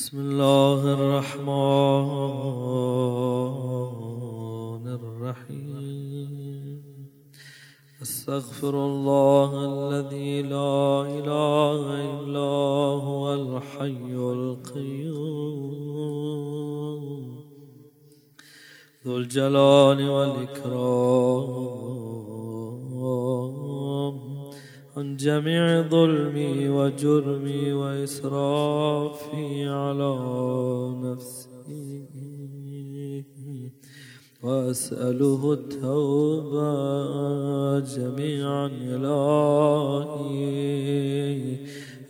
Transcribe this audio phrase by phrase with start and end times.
[0.00, 1.44] بسم الله الرحمن
[4.98, 6.82] الرحيم.
[8.02, 11.82] أستغفر الله الذي لا إله
[12.12, 12.52] إلا
[13.08, 15.10] هو الحي القيوم.
[19.06, 21.79] ذو الجلال والإكرام.
[24.96, 30.18] عن جميع ظلمي وجرمي وإسرافي على
[31.04, 32.06] نفسي.
[34.42, 36.70] وأسأله التوبة
[37.80, 40.50] جميعا إلهي.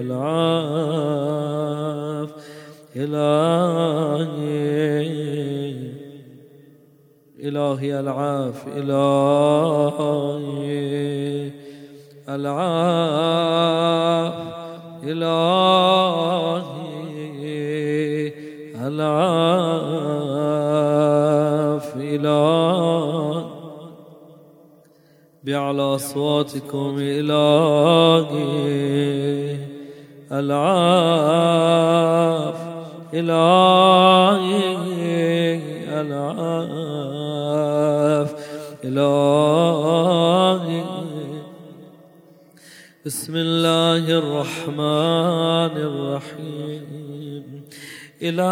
[0.00, 0.70] العاف
[2.96, 4.34] إلهي
[7.44, 10.04] إلهي العاف إلهي
[12.28, 14.34] العاف
[15.04, 16.84] إلهي
[20.54, 23.44] العاف إلهي
[25.44, 28.64] بأعلى أصواتكم إلهي
[30.32, 31.74] العاف
[33.14, 34.94] إلهي
[36.00, 37.13] العاف
[38.84, 40.84] إلهي.
[43.06, 47.44] بسم الله الرحمن الرحيم.
[48.22, 48.44] إلهي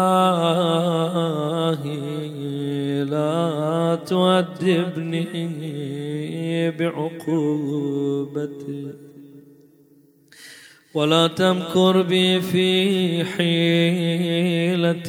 [3.03, 5.25] لا تؤدبني
[6.71, 8.83] بعقوبتي
[10.93, 15.03] ولا تمكر بي في حيلتك.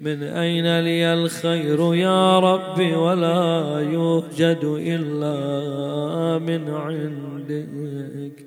[0.00, 8.44] من أين لي الخير يا ربي ولا يوجد إلا من عندك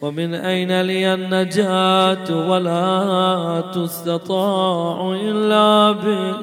[0.00, 6.40] ومن أين لي النجاة ولا تستطاع إلا بك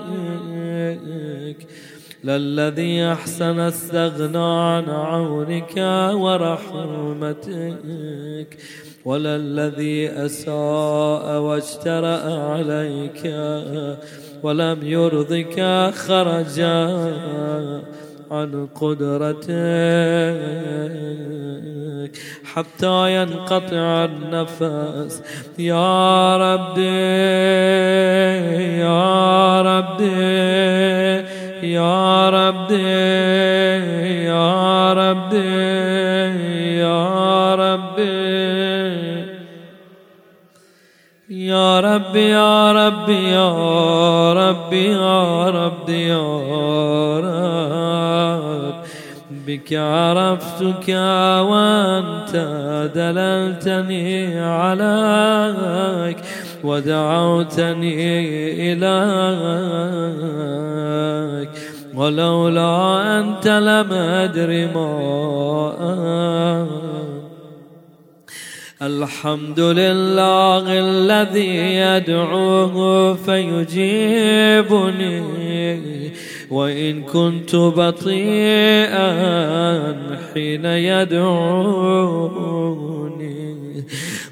[2.23, 5.77] للذي أحسن استغنى عن عونك
[6.13, 7.67] ورحمتك
[9.07, 13.23] ولا الذي أساء واجترأ عليك
[14.43, 15.57] ولم يرضك
[15.95, 16.79] خرجا
[18.31, 19.47] عن قدرتك
[22.53, 25.23] حتى ينقطع النفس.
[25.59, 26.81] يا ربي
[28.79, 30.17] يا ربي
[31.63, 32.83] يا ربي
[34.25, 35.76] يا ربي.
[41.79, 46.27] ربي يا ربي يا ربي يا ربي يا
[47.19, 48.73] رب.
[49.47, 50.89] بك عرفتك
[51.49, 52.33] وأنت
[52.95, 56.17] دللتني عليك
[56.63, 57.93] ودعوتني
[58.73, 59.47] إليك.
[61.95, 64.87] ولولا أنت لم أدري ما
[68.81, 73.77] الحمد لله الذي يدعوه فيجيبني.
[76.51, 79.07] وإن كنت بطيئا
[80.33, 81.47] حين يدعوني.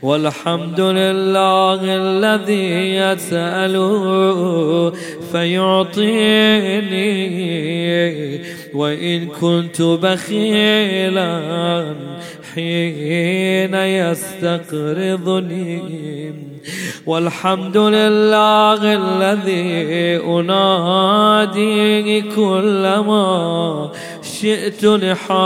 [0.02, 3.76] والحمد لله الذي يسأل
[5.32, 6.16] فيعطيني.
[8.74, 11.42] وإن كنت بخيلا
[12.56, 13.74] حين
[14.56, 15.44] يستقرضني
[17.06, 23.92] والحمد لله الذي أنادي كلما
[24.24, 25.38] شئت لحاجتي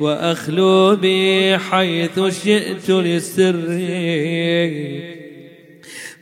[0.00, 4.30] وأخلو بي حيث شئت لسري.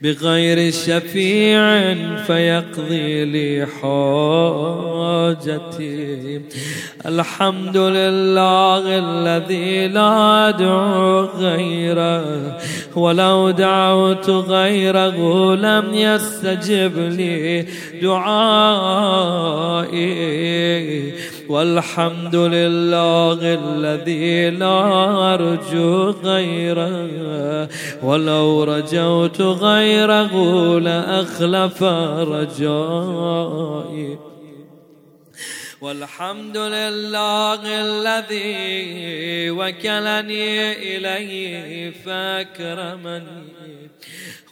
[0.03, 1.95] بغير شفيع
[2.27, 3.67] فيقضي لي
[5.27, 6.41] حاجتي.
[7.07, 12.59] الحمد لله الذي لا أدعو غيره
[12.97, 17.67] ولو دعوت غيره لم يستجب لي
[18.03, 19.19] دعائي.
[21.49, 27.69] والحمد لله الذي لا أرجو غيره.
[28.03, 30.35] ولو رجوت غيره
[30.79, 31.83] لأخلف
[32.33, 34.19] رجائي.
[35.81, 43.59] والحمد لله الذي وكلني إليه فأكرمني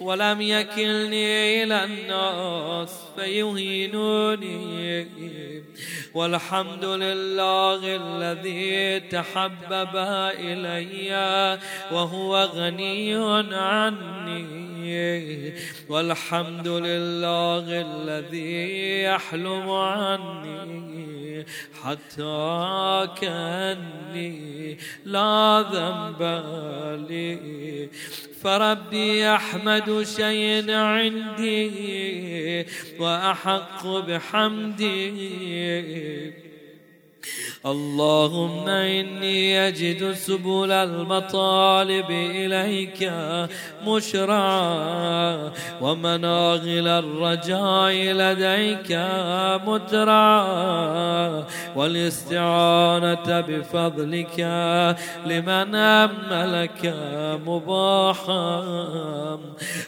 [0.00, 5.06] ولم يكلني إلى الناس فيهينوني
[6.14, 9.96] والحمد لله الذي تحبب
[10.38, 11.58] إلي
[11.92, 13.14] وهو غني
[13.54, 14.75] عني
[15.88, 21.46] والحمد لله الذي يحلم عني
[21.82, 26.22] حتى كأني لا ذنب
[27.08, 27.88] لي.
[28.42, 32.66] فربي أحمد شيء عندي
[32.98, 35.06] وأحق بحمدي.
[37.66, 43.12] اللهم إني أجد سبل المطالب إليك
[43.86, 48.98] مشرعا ومناغل الرجاء لديك
[49.66, 51.44] مترعا
[51.76, 54.40] والاستعانة بفضلك
[55.26, 56.94] لمن أملك
[57.46, 58.64] مباحا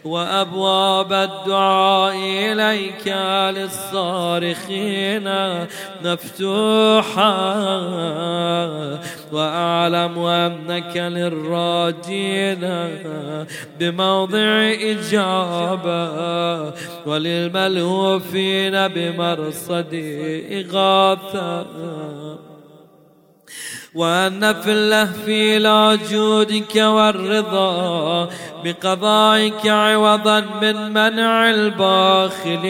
[0.04, 2.16] وأبواب الدعاء
[2.52, 3.08] إليك
[3.58, 5.28] للصارخين
[6.04, 7.67] مفتوحا.
[9.32, 12.64] وأعلم أنك للراجين
[13.80, 16.08] بموضع إجابة
[17.06, 19.94] وللملهوفين بمرصد
[20.52, 21.66] إغاثة.
[23.94, 28.28] وأن في اللهف إلى جودك والرضا
[28.64, 32.68] بقضائك عوضا من منع الباخلين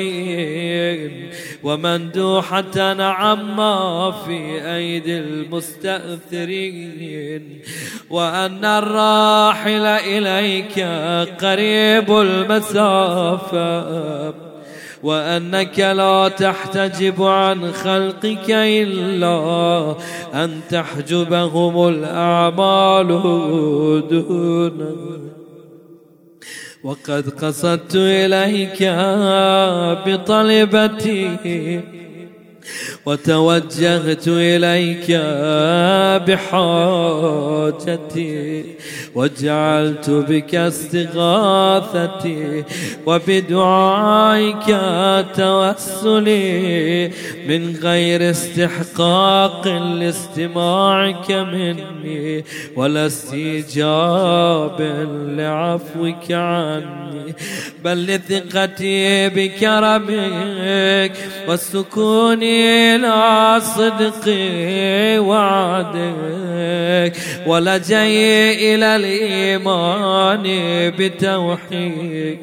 [1.63, 6.69] ومندوحة عما في أيدي المستأثرين
[8.11, 10.81] وأن الراحل إليك
[11.41, 13.69] قريب المسافة
[15.03, 19.95] وأنك لا تحتجب عن خلقك إلا
[20.35, 23.09] أن تحجبهم الأعمال
[24.09, 24.79] دون.
[26.85, 28.83] وقد قصدت إليك
[30.07, 31.81] بطلبتي
[33.09, 35.11] وتوجهت إليك
[37.89, 38.65] بحاجتي
[39.15, 42.65] وجعلت بك استغاثتي
[43.07, 44.77] وبدعائك
[45.37, 47.09] توسلي
[47.49, 52.45] من غير استحقاق لاستماعك مني
[52.77, 54.81] ولا استجاب
[55.37, 57.35] لعفوك عني
[57.85, 61.13] بل لثقتي بكرمك
[61.49, 62.43] والسكون
[62.99, 64.25] إلى صدق
[65.23, 67.13] وعدك
[67.47, 70.43] ولجي إلى الإيمان
[70.99, 72.39] بتوحيدك.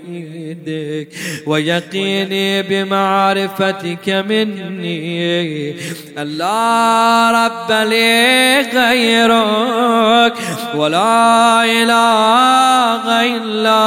[1.48, 5.72] ويقيني بمعرفتك مني
[6.18, 10.34] لا رب لي غيرك
[10.76, 13.82] ولا إله إلا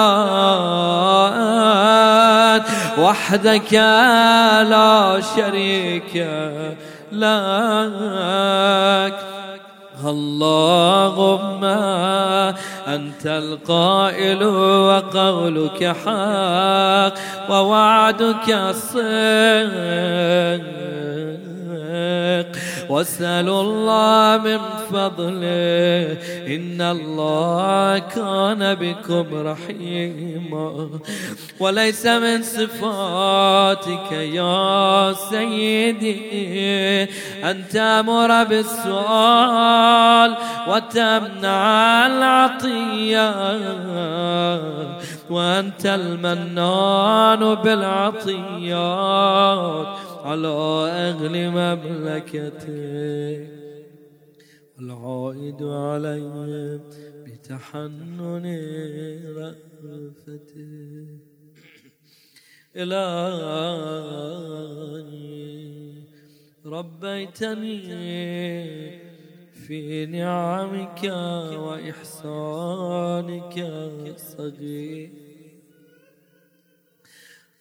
[2.57, 2.65] أنت.
[2.99, 6.27] وحدك لا شريك
[7.13, 9.15] لك.
[10.05, 11.65] اللهم
[12.89, 17.15] أنت القائل وقولك حق
[17.51, 20.79] ووعدك صدق
[22.89, 24.59] واسأل الله من
[24.91, 26.17] فضله.
[26.47, 30.89] إن الله كان بكم رحيما.
[31.61, 37.03] وليس من صفاتك يا سيدي
[37.45, 40.37] أن تأمر بالسؤال
[40.69, 43.35] وتمنع العطية
[45.31, 48.69] وأنت المنان بالعطيات.
[50.29, 50.49] على
[51.09, 53.49] أهل مملكته
[54.77, 56.81] والعائد عليهم
[57.25, 58.47] بتحنن
[59.37, 61.09] رأفته
[64.89, 65.93] إلهي
[66.67, 67.83] ربيتني
[69.53, 71.05] في نعمك
[71.65, 73.55] وإحسانك
[74.15, 75.28] الصغير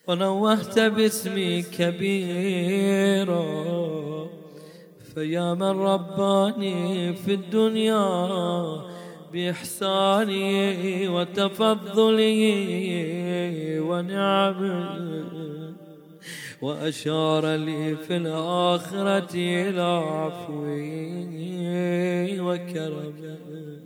[0.07, 3.45] ونوهت باسمي كبيرا
[5.13, 8.81] فيا من رباني في الدنيا
[9.33, 12.39] بإحساني وتفضلي
[13.79, 15.07] ونعمه
[16.61, 21.17] وأشار لي في الآخرة إلى عفوي
[22.39, 23.76] وكرمه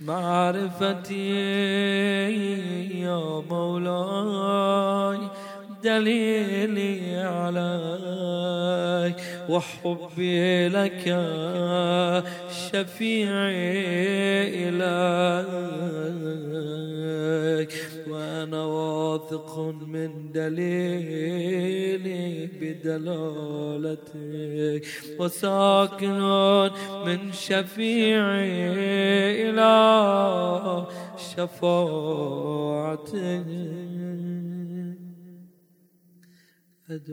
[0.00, 1.18] معرفتی
[2.94, 5.18] یا مولای
[5.84, 9.16] دليلي عليك
[9.48, 11.04] وحبي لك
[12.50, 15.88] شفيعي إليك.
[18.08, 24.08] وأنا واثق من دليلي بدلالتك.
[25.18, 26.20] وساكن
[27.06, 28.72] من شفيعي
[29.50, 29.74] إلى
[31.36, 33.46] شفاعتك.
[36.90, 37.10] أدعوك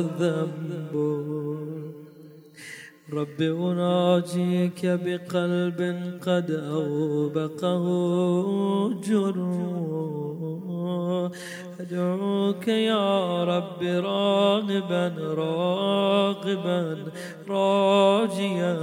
[0.00, 0.94] الذنب.
[3.16, 5.80] رب أناجيك بقلب
[6.26, 7.84] قد أوبقه
[9.08, 10.04] جرم
[11.80, 16.96] أدعوك يا رب راغبا راغبا
[17.48, 18.78] راجيا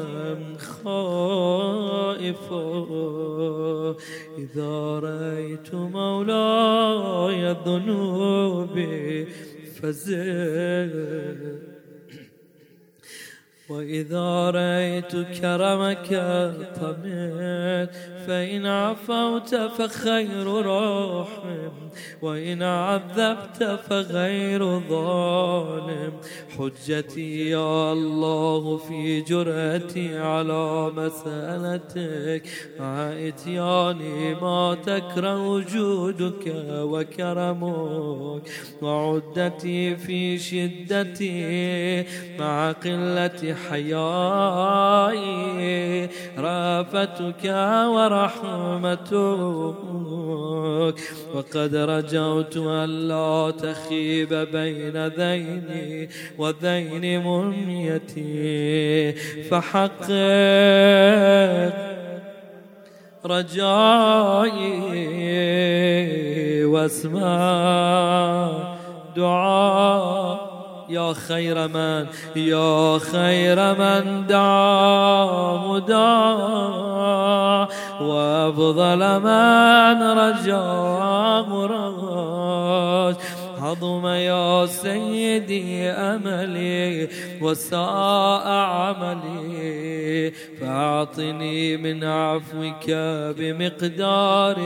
[0.58, 2.62] خائفا.
[4.38, 9.26] إذا رأيت مولاي ذنوبي
[9.76, 11.71] فزل
[13.72, 15.12] وإذا رأيت
[15.42, 16.10] كرمك
[16.82, 17.90] طمئت
[18.28, 21.72] فإن عفوت فخير رحم
[22.22, 26.14] وإن عذبت فغير ظالم.
[26.58, 32.44] حجتي يا الله في جرأتي على مسألتك
[32.80, 38.42] مع إتياني ما تكره وجودك وكرمك.
[38.82, 42.06] وعدتي في شدتي
[42.40, 45.32] مع قلة حيائي
[46.38, 47.44] رافتك
[47.96, 49.12] ورحمتك.
[51.36, 59.12] وقد رجوت أن لا تخيب بين ذيني وذين منيتي
[59.50, 60.12] فحقق
[63.26, 64.72] رجائي
[66.66, 67.42] واسمع
[69.16, 70.51] دعائي
[70.92, 72.06] يا خير من
[72.36, 77.68] يا خير من دعا مدعا
[78.02, 80.66] وأفضل من رجا
[81.50, 83.16] مراد.
[83.62, 87.08] عظم يا سيدي أملي
[87.42, 90.32] وساء عملي.
[90.62, 92.86] فأعطني من عفوك
[93.38, 94.58] بمقدار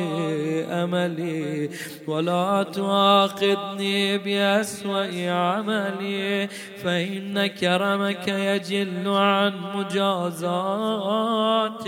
[0.72, 1.70] أملي.
[2.08, 6.48] ولا تؤاخذني بأسوأ عملي.
[6.84, 11.88] فإن كرمك يجل عن مجازات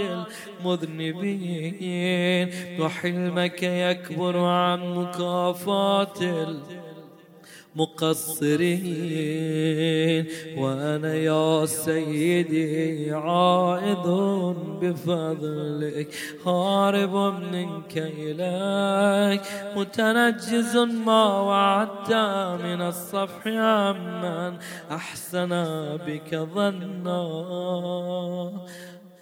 [0.63, 2.49] المذنبين.
[2.79, 6.21] وحلمك يكبر عن مكافات
[7.77, 9.37] مقصرين.
[10.57, 14.07] وأنا يا سيدي عائذ
[14.81, 16.09] بفضلك
[16.45, 17.15] هارب
[17.53, 19.41] منك إليك
[19.75, 22.11] متنجز ما وعدت
[22.63, 24.57] من الصفح عمن
[24.91, 25.51] أحسن
[26.07, 27.23] بك ظنا.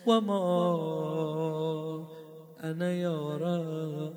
[0.08, 0.46] وما
[2.64, 4.14] أنا يا رب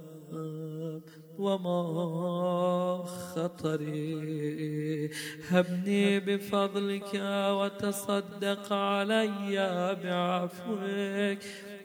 [1.38, 5.10] وما خطري.
[5.48, 7.14] هبني بفضلك
[7.50, 11.38] وتصدق علي بعفوك.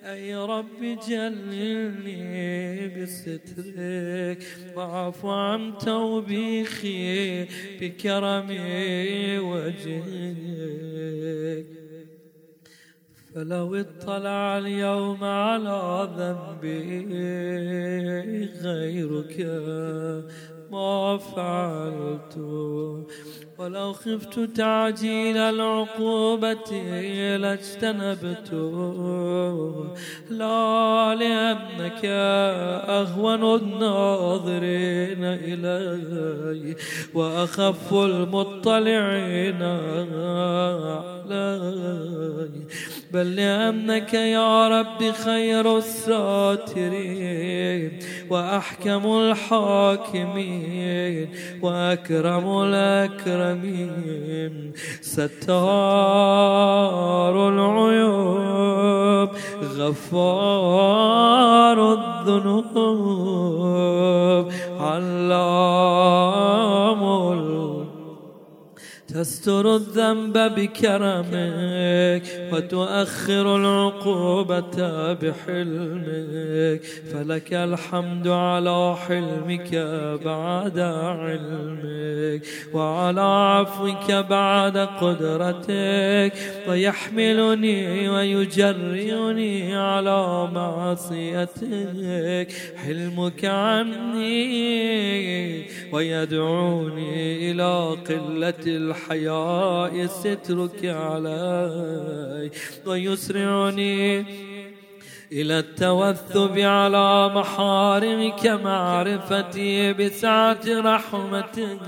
[0.03, 4.43] أي رب جللني بسترك.
[4.75, 7.45] واعف عن توبيخي
[7.81, 8.48] بكرم
[9.39, 11.65] وجهك.
[13.36, 17.06] فلو اطلع اليوم على ذنبي
[18.62, 19.36] غيرك
[20.72, 22.38] ما فعلت.
[23.58, 26.72] ولو خفت تعجيل العقوبة
[27.38, 28.54] لاجتنبت.
[30.30, 36.75] لا لأنك أهون الناظرين إلي
[37.13, 39.62] وأخف المطلعين
[41.24, 41.63] علي.
[43.13, 47.20] بل لأنك يا رب خير الساترين
[48.29, 50.50] وأحكم الحاكمين
[51.62, 53.93] وأكرم الأكرمين
[55.01, 55.34] ستار
[57.50, 59.29] العيوب
[59.77, 61.13] غفار
[61.93, 62.74] الذنوب
[64.79, 65.93] علام
[69.13, 74.77] تستر الذنب بكرمك وتؤخر العقوبة
[75.13, 76.82] بحلمك.
[77.12, 79.75] فلك الحمد على حلمك
[80.25, 82.41] بعد علمك
[82.74, 86.34] وعلى عفوك بعد قدرتك.
[86.67, 92.48] ويحملني ويجرئني على معصيتك.
[92.75, 94.24] حلمك عني
[95.91, 98.65] ويدعوني إلى قلة
[99.03, 102.51] الحياء سترك علي.
[102.86, 104.25] ويسرعني
[105.31, 111.79] إلى التوثب على محارمك معرفتي بسعة رحمتك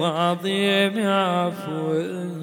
[0.00, 2.42] وعظيم عفوك.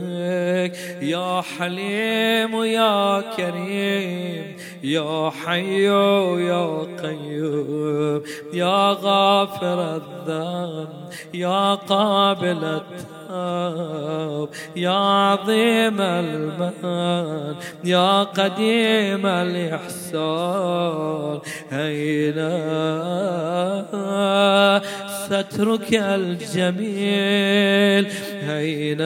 [1.01, 8.21] يا حليم يا كريم يا حي يا قيوم.
[8.53, 10.89] يا غافر الذنب
[11.33, 13.18] يا قابل التوبة
[14.75, 20.79] يا عظيم المال يا قديم الإحسان.
[21.73, 22.35] أين
[25.25, 26.87] سترك الجميل
[28.49, 29.01] أين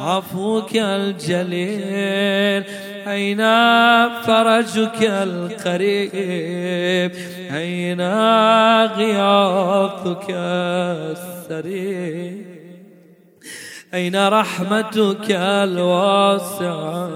[0.00, 2.64] عفوك الجليل.
[3.06, 3.38] أين
[4.26, 6.06] فرجك القريب
[7.50, 8.00] أين
[8.96, 10.30] غياثك
[11.45, 12.54] السريع
[13.96, 17.06] أين رحمتك الواسعة؟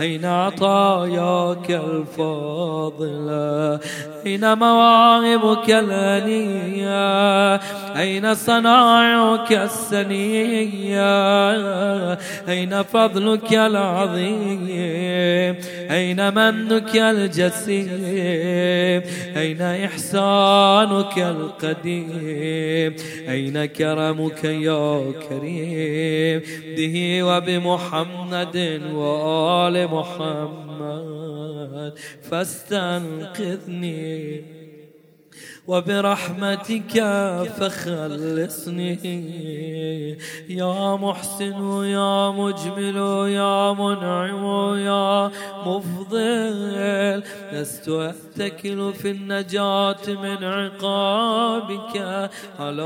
[0.00, 3.80] أين عطاياك الفاضلة؟
[4.26, 7.54] أين مواهبك الأنية
[7.96, 11.00] أين صنائعك السنية؟
[12.48, 15.56] أين فضلك العظيم؟
[15.90, 17.90] أين منك الجسيم؟
[19.36, 22.94] أين إحسانك القديم؟
[23.28, 25.39] أين كرمك يا كريم؟
[26.76, 28.56] به وبمحمد
[28.94, 30.60] وآل محمد.
[32.30, 34.00] فاستنقذني
[35.70, 36.94] وبرحمتك
[37.58, 38.98] فخلصني
[40.48, 42.96] يا محسن يا مجمل
[43.30, 45.30] يا منعم يا
[45.66, 51.96] مفضل لست أتكل في النجاة من عقابك
[52.58, 52.82] على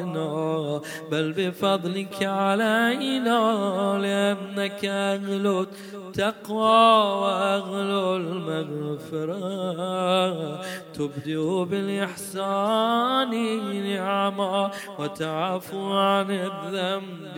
[0.00, 6.90] أعمالنا بل بفضلك علينا لأنك أغلو التقوى
[7.22, 9.40] وأغلو المغفرة.
[10.92, 13.32] تبدئ بالإحسان
[13.94, 17.36] نعما وتعفو عن الذنب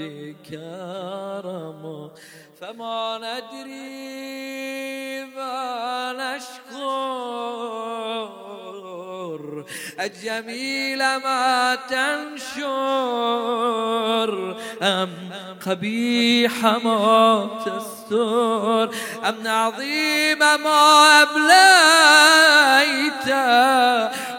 [0.51, 2.11] كرما
[2.61, 4.33] فما ندري
[5.37, 6.83] ما نشكر.
[10.01, 12.62] الجميل ما تنشر
[14.83, 15.11] أم
[15.66, 18.90] قبيح ما تستر
[19.29, 23.29] أم عظيم ما أبليت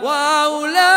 [0.03, 0.93] وأوليت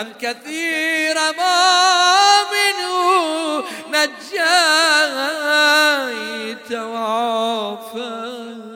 [0.00, 4.42] أم كثير ما منه نجيت
[6.72, 8.71] وعافيت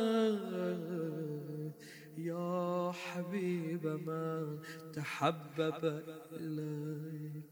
[5.17, 6.03] تحبب
[6.33, 7.45] إليك.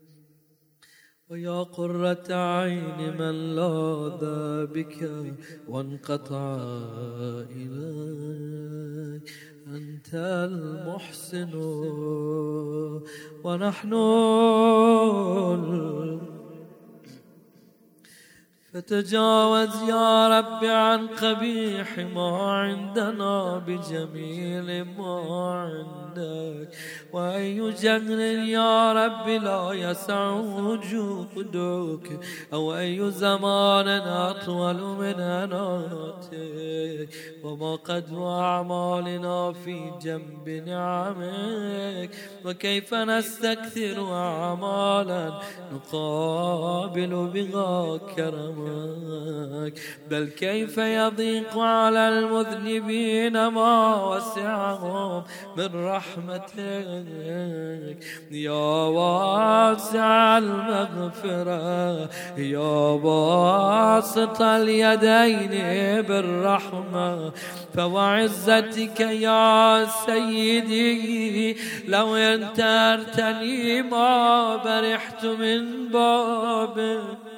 [1.30, 4.22] ويا قرة عين من لاذ
[4.66, 5.10] بك
[5.68, 6.58] وانقطع
[7.50, 9.30] إليك.
[9.66, 11.54] أنت المحسن
[13.44, 13.92] ونحن
[18.74, 26.68] فتجاوز يا رب عن قبيح ما عندنا بجميل ما عندك.
[27.12, 32.20] وأي جهل يا رب لا يسع وجودك
[32.52, 37.08] أو أي زمان أطول من أناتك.
[37.44, 42.10] وما قد أعمالنا في جنب نعمك
[42.44, 45.40] وكيف نستكثر أعمالا
[45.72, 48.63] نقابل بها كرمك.
[48.64, 49.72] معك
[50.10, 55.22] بل كيف يضيق على المذنبين ما وسعهم
[55.56, 57.04] من رحمتك؟
[58.30, 65.50] يا واسع المغفرة يا باسط اليدين
[66.02, 67.32] بالرحمة.
[67.74, 71.56] فوعزتك يا سيدي
[71.88, 77.33] لو انترتني ما برحت من بابك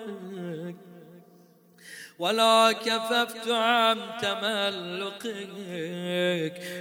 [2.18, 5.36] ولا كففت عن تملقك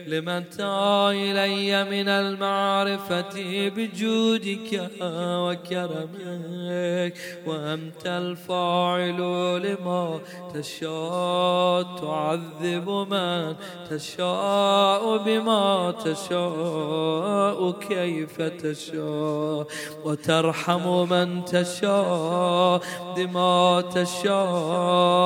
[0.08, 7.14] لمن إلي من المعرفة بجودك وكرمك
[7.46, 9.18] وأنت الفاعل
[9.64, 10.20] لما
[10.54, 13.56] تشاء تعذب من
[13.90, 19.68] تشاء بما تشاء كيف تشاء
[20.06, 22.82] وترحم من تشاء
[23.18, 25.25] بما تشاء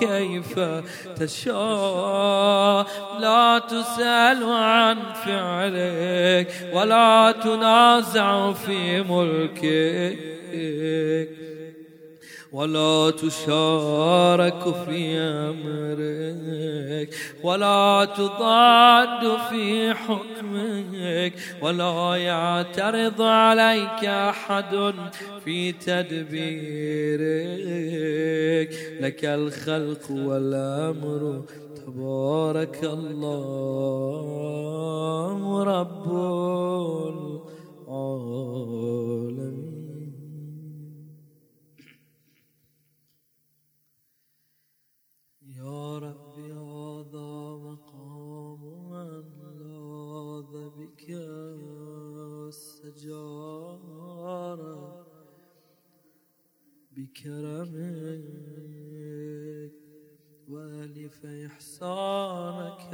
[0.00, 0.60] كيف
[1.16, 2.86] تشاء.
[3.20, 10.30] لا تسأل عن فعلك ولا تنازع في ملكك.
[12.52, 21.32] ولا تشارك في أمرك ولا تضاد في حكمك
[21.62, 24.94] ولا يعترض عليك أحد
[25.44, 26.40] في تدبيرك.
[29.00, 31.42] لك الخلق والأمر
[31.86, 34.30] تبارك الله
[35.62, 36.12] رب
[37.88, 39.79] العالمين.
[45.90, 47.30] يا رب هذا
[47.66, 48.62] مقام
[49.60, 51.04] لاذ بك
[53.00, 53.96] السجارة
[56.90, 58.14] بكرمك
[60.48, 62.92] وألف إحسانك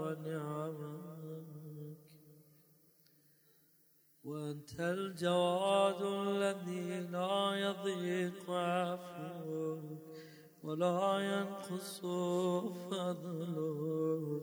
[0.00, 0.88] ونعمك
[4.24, 10.07] وأنت الجواد الذي لا يضيق عفوك.
[10.68, 12.00] ولا ينقص
[12.90, 14.42] فضلك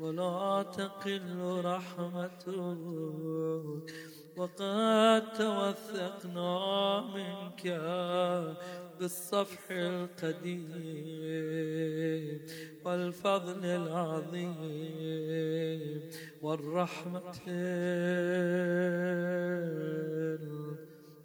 [0.00, 2.52] ولا تقل رحمتك.
[4.36, 7.64] وقد توثقنا منك
[8.98, 10.62] بالصفح القديم
[12.84, 14.90] والفضل العظيم
[16.42, 17.32] والرحمة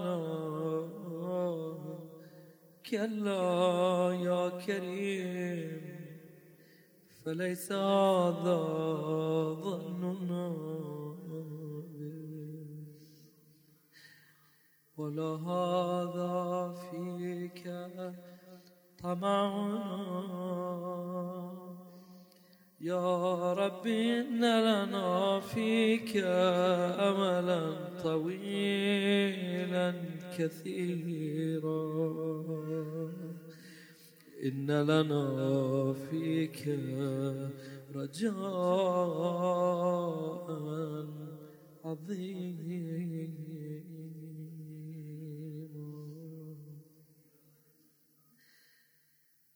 [2.89, 5.81] كلا يا كريم
[7.23, 8.57] فليس هذا
[9.63, 10.86] ظننا
[14.97, 17.71] ولا هذا فيك
[19.03, 19.87] طمعنا.
[22.81, 27.61] يا رب إن لنا فيك أملا
[28.03, 29.93] طويلا
[30.37, 31.87] كثيرا.
[34.43, 36.79] إن لنا فيك
[37.95, 38.37] رجاء
[41.85, 43.46] عظيم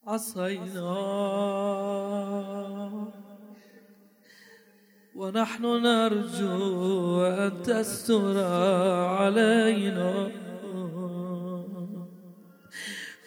[0.07, 0.97] عصينا.
[5.15, 8.43] ونحن نرجو أن تستر
[9.05, 10.31] علينا.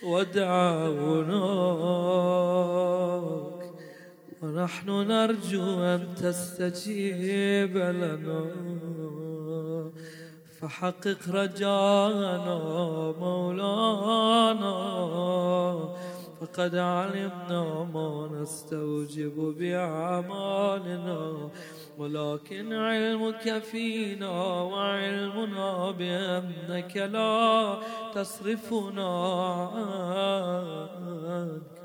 [0.05, 1.35] ودعوناك
[4.43, 8.51] ونحن نرجو أن تستجيب لنا.
[10.61, 12.59] فحقق رجانا
[13.21, 14.75] مولانا.
[16.41, 21.51] فقد علمنا ما نستوجب بأعمالنا.
[21.99, 27.79] ولكن علمك فينا وعلمنا بأنك لا
[28.15, 29.11] تصرفنا
[31.27, 31.84] عنك.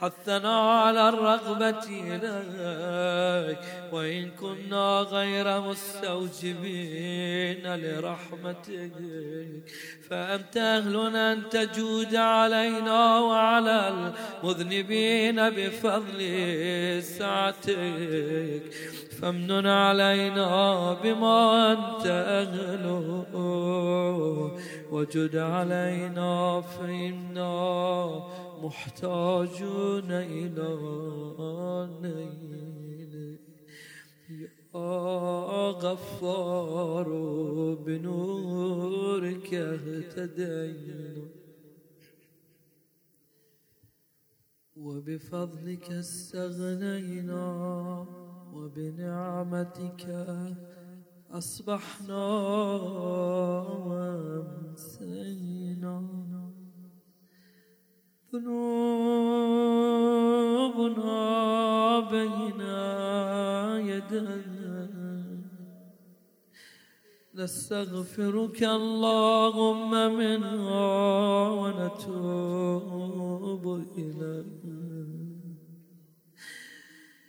[0.00, 3.58] حثنا على الرغبة إليك
[3.92, 6.94] وإن كنا غير مستوجبين
[7.74, 8.92] لرحمتك.
[10.10, 16.20] فأنت أهل أن تجود علينا وعلى المذنبين بفضل
[17.02, 18.62] سعتك.
[19.22, 22.84] فامنن علينا بما أنت أهل
[24.90, 28.22] وجد علينا فإنا
[28.64, 30.70] محتاجون إلى
[32.02, 33.14] نيل.
[34.74, 37.08] يا غفار
[37.86, 41.28] بنورك اهتدينا.
[44.76, 47.46] وبفضلك استغنينا
[48.54, 50.04] وبنعمتك
[51.30, 52.26] أصبحنا
[53.88, 55.96] وامسينا
[58.34, 58.68] ذنوبنا
[62.10, 62.60] بين
[63.88, 64.88] يدينا.
[67.34, 72.84] نستغفرك اللهم منها ونتوب
[73.98, 74.64] إليك.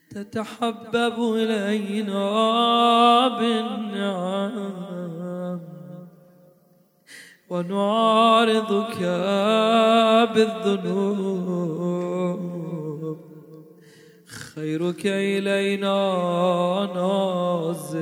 [0.10, 2.28] تتحبب إلينا
[3.40, 5.09] بالنعم.
[7.50, 9.00] ونعارضك
[10.34, 11.60] بالذنوب.
[14.56, 16.00] خيرك إلينا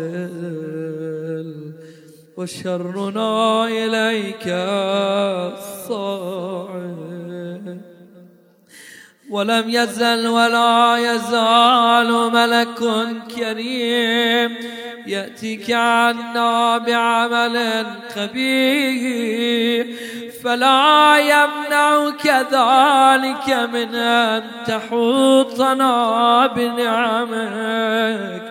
[0.03, 1.49] نازل
[2.37, 4.45] وشرنا إليك
[5.87, 6.97] صاعد.
[9.31, 12.79] ولم يزل ولا يزال ملك
[13.35, 14.51] كريم.
[15.07, 19.87] يأتيك عنا بعمل خبير
[20.43, 28.41] فلا يمنعك ذلك من أن تحوطنا بنعمك.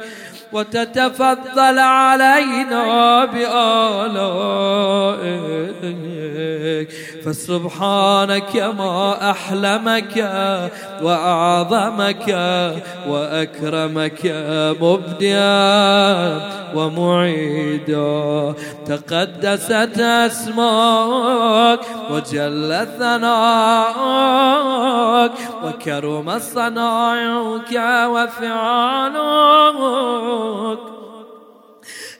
[0.53, 4.67] وتتفضل علينا بآلائك.
[7.25, 10.17] فسبحانك ما أحلمك
[11.03, 12.29] وأعظمك
[13.09, 14.21] وأكرمك
[14.81, 16.41] مبديا
[16.75, 18.55] ومعيدا.
[18.87, 21.81] تقدست أسماك
[22.11, 23.97] وجل ثناءك
[25.65, 27.73] وكرم صنائعك
[28.07, 29.27] وفعالك.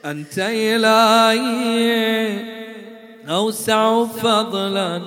[0.05, 2.29] أنت إلهي
[3.29, 5.01] أوسع فضلا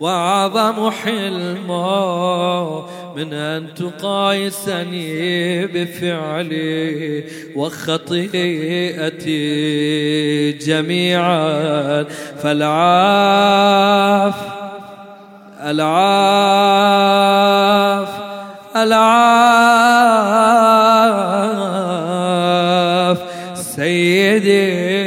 [0.00, 2.86] وأعظم حلما.
[3.16, 7.24] من أن تقايسني بفعلي
[7.56, 9.32] وخطيئتي
[10.52, 12.02] جميعا.
[12.42, 14.34] فالعاف
[15.60, 15.90] العاف.
[18.76, 20.30] العاف.
[23.54, 25.00] سيدي.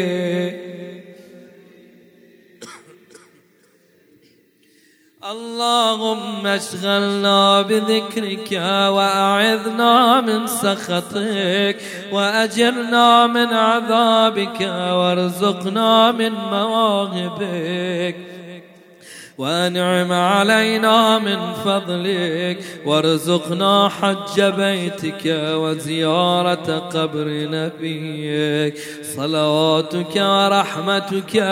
[5.32, 8.52] اللهم اشغلنا بذكرك
[8.96, 11.78] وأعذنا من سخطك
[12.12, 18.33] وأجرنا من عذابك وارزقنا من مواهبك.
[19.38, 22.58] وانعم علينا من فضلك.
[22.86, 28.74] وارزقنا حج بيتك وزيارة قبر نبيك.
[29.16, 31.44] صلواتك ورحمتك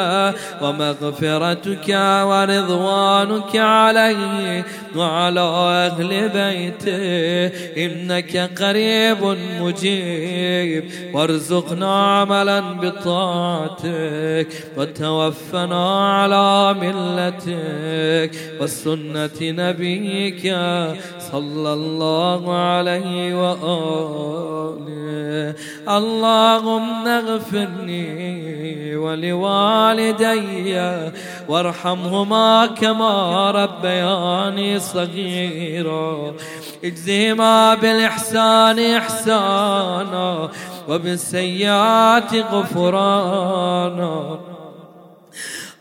[0.61, 1.89] ومغفرتك
[2.23, 7.47] ورضوانك عليه وعلى أهل بيته
[7.85, 10.91] إنك قريب مجيب.
[11.13, 14.47] وارزقنا عملا بطاعتك.
[14.77, 18.31] وتوفنا على ملتك.
[18.61, 20.55] وسنة نبيك
[21.31, 24.81] صلى الله عليه وآله.
[25.87, 30.81] اللهم اغفرني ولوالدي
[31.49, 36.33] وارحمهما كما ربياني صغيرا.
[36.83, 40.49] اجزهما بالإحسان إحسانا
[40.89, 44.39] وبالسيئات غفرانا.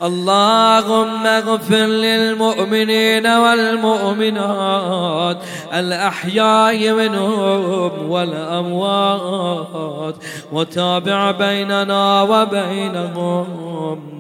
[0.02, 5.36] اللهم اغفر للمؤمنين والمؤمنات
[5.74, 10.14] الأحياء منهم والأموات
[10.52, 13.46] وتابع بيننا وبينهم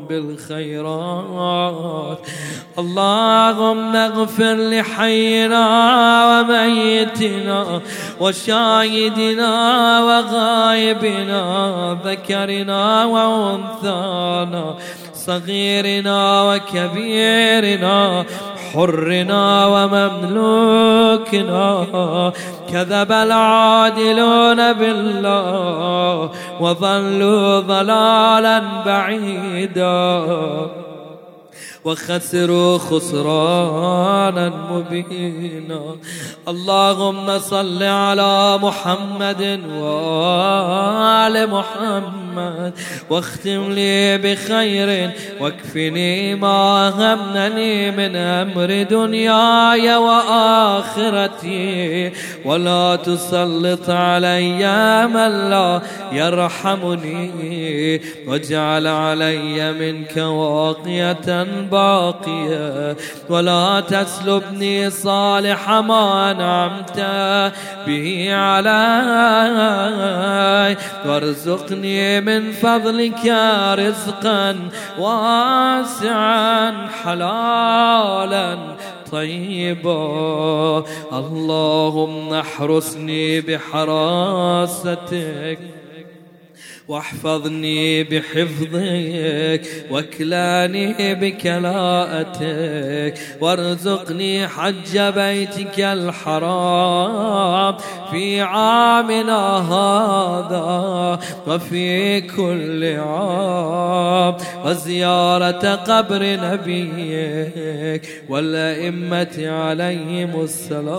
[0.08, 2.18] بالخيرات.
[2.78, 5.64] اللهم اغفر لحينا
[6.30, 7.80] وميتنا
[8.20, 9.52] وشاهدنا
[10.00, 11.42] وغائبنا
[12.04, 14.74] ذكرنا وأنثانا
[15.26, 18.24] صغيرنا وكبيرنا
[18.72, 21.62] حرنا ومملوكنا.
[22.72, 26.30] كذب العادلون بالله
[26.60, 30.26] وظلوا ضلالا بعيدا.
[31.84, 35.80] وخسروا خسرانا مبينا.
[36.48, 42.72] اللهم صل على محمد وآل محمد
[43.10, 51.60] واختم لي بخير واكفني ما همنني من أمر دنياي وآخرتي.
[52.44, 55.80] ولا تسلط علي من لا
[56.12, 58.00] يرحمني.
[58.26, 62.96] واجعل علي منك واقية باقية
[63.28, 67.00] ولا تسلبني صالح ما أنعمت
[67.86, 69.70] به علي.
[71.06, 73.34] وارزقني من فضلك
[73.74, 78.58] رزقا واسعا حلالا
[79.12, 80.84] طيبا.
[81.12, 85.00] اللهم احرسني بحراستك.
[86.90, 97.76] واحفظني بحفظك واكلاني بكلاءتك وارزقني حج بيتك الحرام.
[98.10, 104.36] في عامنا هذا وفي كل عام.
[104.64, 110.90] وزيارة قبر نبيك والأئمة عليهم السلام.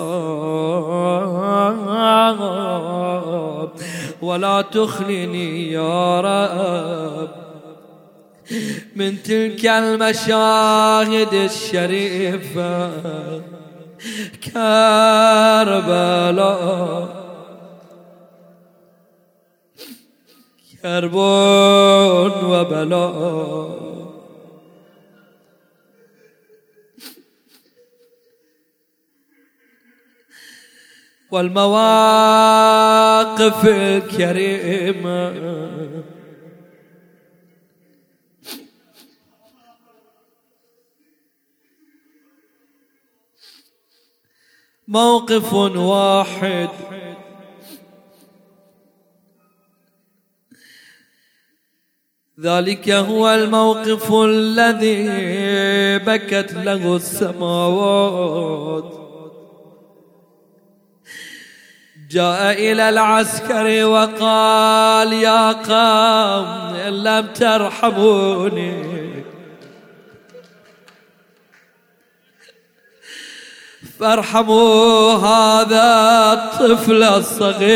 [4.22, 5.81] ولا تخلني يا
[6.22, 7.30] رب.
[8.96, 12.92] من تلك المشاهد الشريفة
[14.54, 16.02] كربلاء.
[20.84, 21.16] كرب
[22.44, 23.91] وبلاء.
[31.32, 31.66] والمواقف
[33.66, 35.34] الكريمة
[44.88, 46.70] موقف واحد.
[52.40, 55.08] ذلك هو الموقف الذي
[55.98, 59.01] بكت له السماوات.
[62.12, 69.02] جاء إلى العسكر وقال يا قوم إن لم ترحموني.
[74.00, 75.86] فارحموا هذا
[76.34, 77.72] الطفل الصغير.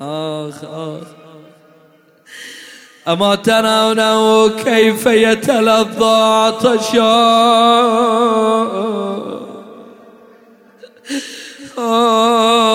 [0.00, 1.06] آخ آخ.
[3.08, 7.42] أما ترونه كيف يتلظى عطشان؟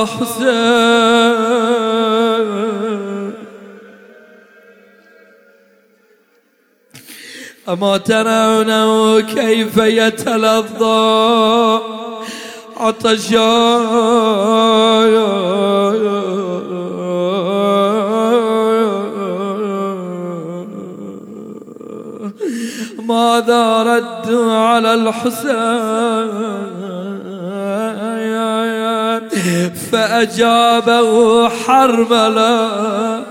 [0.05, 1.77] حسين.
[7.69, 11.79] أما ترونه كيف يتلظى
[12.77, 13.77] عطشا
[22.99, 26.66] ماذا رد على الحسين.
[29.91, 33.23] فأجابه حرملا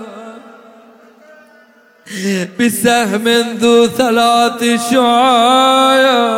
[2.59, 6.37] بسهم ذو ثلاث شعايا.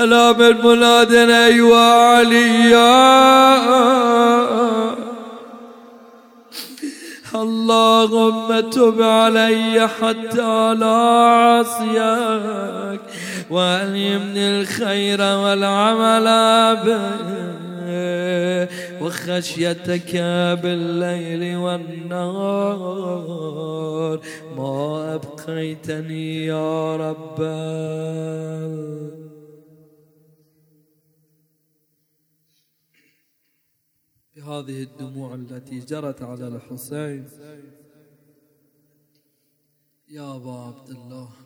[0.00, 3.16] ألا من مناد أيوا عليا.
[7.34, 11.64] اللهم تب علي حتى لا
[13.50, 16.26] وألهمني الخير والعمل
[16.84, 17.46] به
[19.00, 20.16] وخشيتك
[20.62, 23.06] بالليل والنهار
[24.56, 27.36] ما أبقيتني يا رب.
[34.36, 37.28] بهذه الدموع التي جرت على الحسين
[40.08, 41.45] يا أبا عبد الله.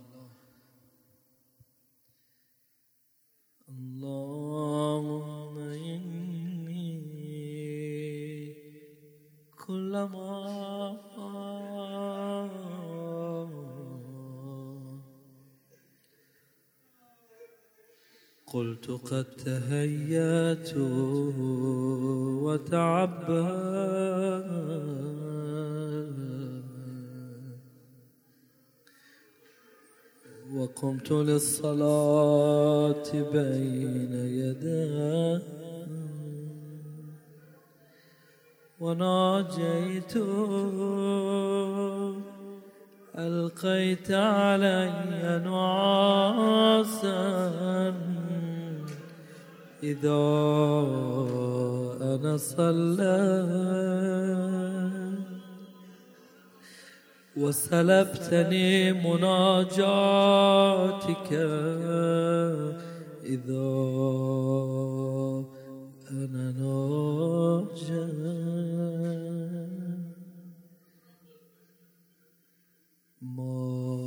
[3.80, 6.92] اللهم إني
[9.66, 11.00] كلما
[18.52, 20.76] قلت قد تهيأت
[22.44, 23.80] وتعبأت
[30.56, 35.40] وقمت للصلاة بين يداه
[38.80, 40.16] وناجيت.
[43.18, 47.20] ألقيت علي نعاسا
[49.82, 50.22] إذا
[52.02, 53.70] أنا صليت.
[57.40, 59.80] وسلبتني مناجاتك
[63.24, 63.68] إذا
[66.10, 68.06] أنا ناجى
[73.22, 74.00] مالي.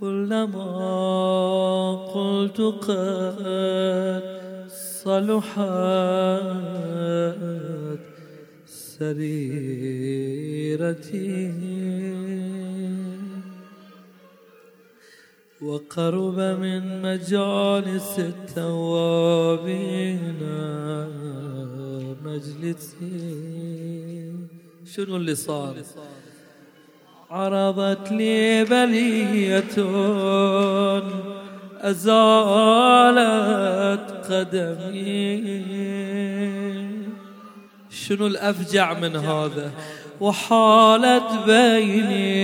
[0.00, 0.66] كلما
[2.14, 3.55] قلت قد
[5.06, 5.54] صلحت
[8.66, 10.26] سريرتي.
[15.62, 20.18] وقرب من مجالس التوابين
[22.24, 24.32] مجلسي.
[24.92, 25.74] شنو اللي صار؟
[27.30, 29.76] عرضت لي بلية
[31.90, 35.76] أزالت قدمي.
[37.90, 39.70] شنو الأفجع من هذا؟
[40.20, 42.36] وحالت بيني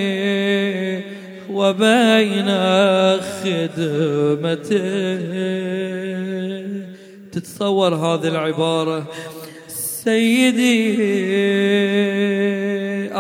[1.51, 2.51] وبين
[3.21, 4.83] خدمته
[7.33, 9.07] تتصور هذه العبارة؟
[10.05, 10.93] سيدي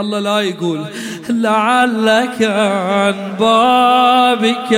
[0.00, 0.84] الله لا يقول
[1.28, 4.72] لعلك عن بابك.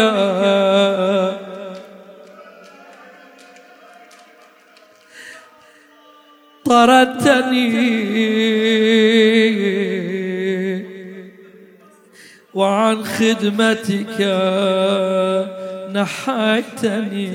[6.75, 7.71] طردتني
[12.55, 14.21] وعن خدمتك
[15.93, 17.31] نحيتني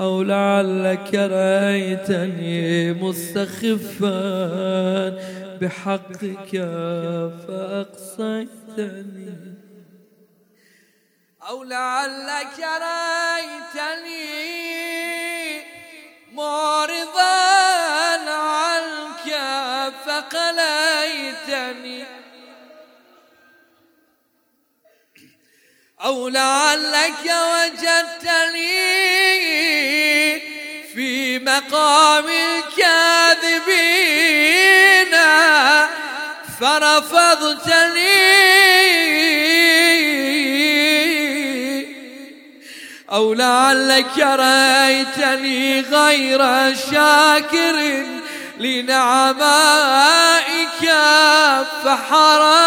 [0.00, 4.18] أو لعلك رأيتني مستخفا
[5.60, 6.52] بحقك
[7.46, 9.34] فأقصيتني.
[11.48, 14.24] أو لعلك رأيتني
[16.34, 17.34] معرضا
[18.30, 19.28] عنك
[20.06, 22.04] فقليتني.
[26.04, 28.74] أو لعلك وجدتني
[30.94, 33.54] في مقام الكاذبين
[36.60, 38.34] فرفضتني
[43.12, 48.04] أو لعلك رأيتني غير شاكر
[48.60, 50.04] لنعمائك
[51.84, 52.64] فحرمتني.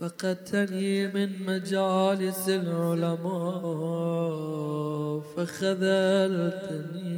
[0.00, 3.62] فقدتني من مجالس العلماء
[5.36, 7.16] فخذلتني.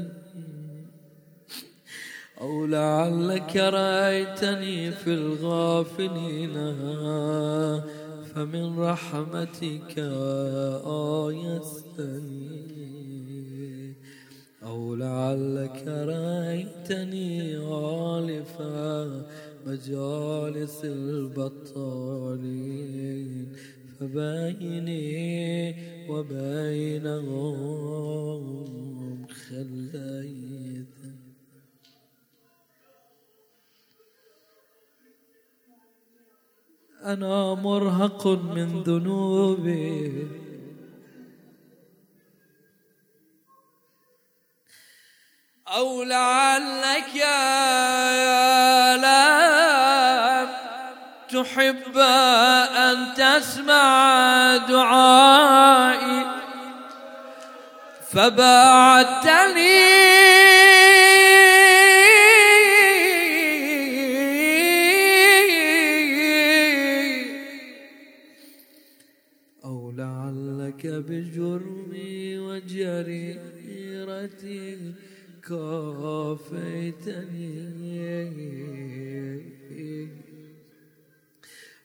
[2.40, 6.54] أو لعلك رأيتني في الغافلين
[8.34, 9.98] فمن رحمتك
[11.28, 12.36] آيستني
[14.62, 19.22] أو لعلك رأيتني غالفا
[19.66, 21.96] مجالس البطالين
[24.00, 25.06] فبيني
[26.08, 27.26] وبينهم
[29.26, 30.95] خليت.
[37.06, 40.28] أنا مرهق من ذنوبي.
[45.68, 47.16] أو لعلك
[49.02, 50.46] لا
[51.30, 51.98] تحب
[52.76, 56.26] أن تسمع دعائي.
[58.10, 59.86] فبعدتني
[70.90, 73.36] بجرمي وجريرتي
[75.48, 76.56] كافيتني.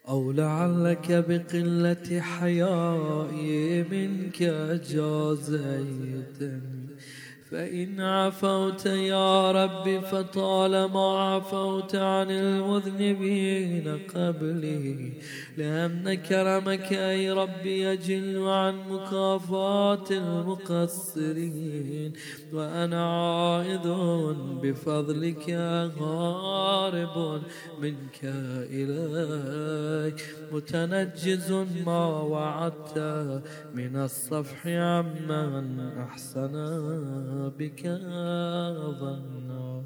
[0.10, 4.44] أو لعلك بقلة حيائي منك
[4.90, 6.72] جازيتني.
[7.52, 15.14] فإن عفوت يا ربي فطالما عفوت عن المذنبين قبلي.
[15.58, 22.14] لأن كرمك أي ربي يجل عن مكافاة المقصرين.
[22.54, 23.88] وأنا عائد
[24.62, 25.50] بفضلك
[26.00, 27.42] هارب
[27.82, 28.20] منك
[28.72, 30.36] إليك.
[30.52, 31.52] متنجز
[31.86, 32.98] ما وعدت
[33.74, 36.52] من الصفح عمن أحسن
[37.60, 37.82] بك
[39.00, 39.82] ظنا.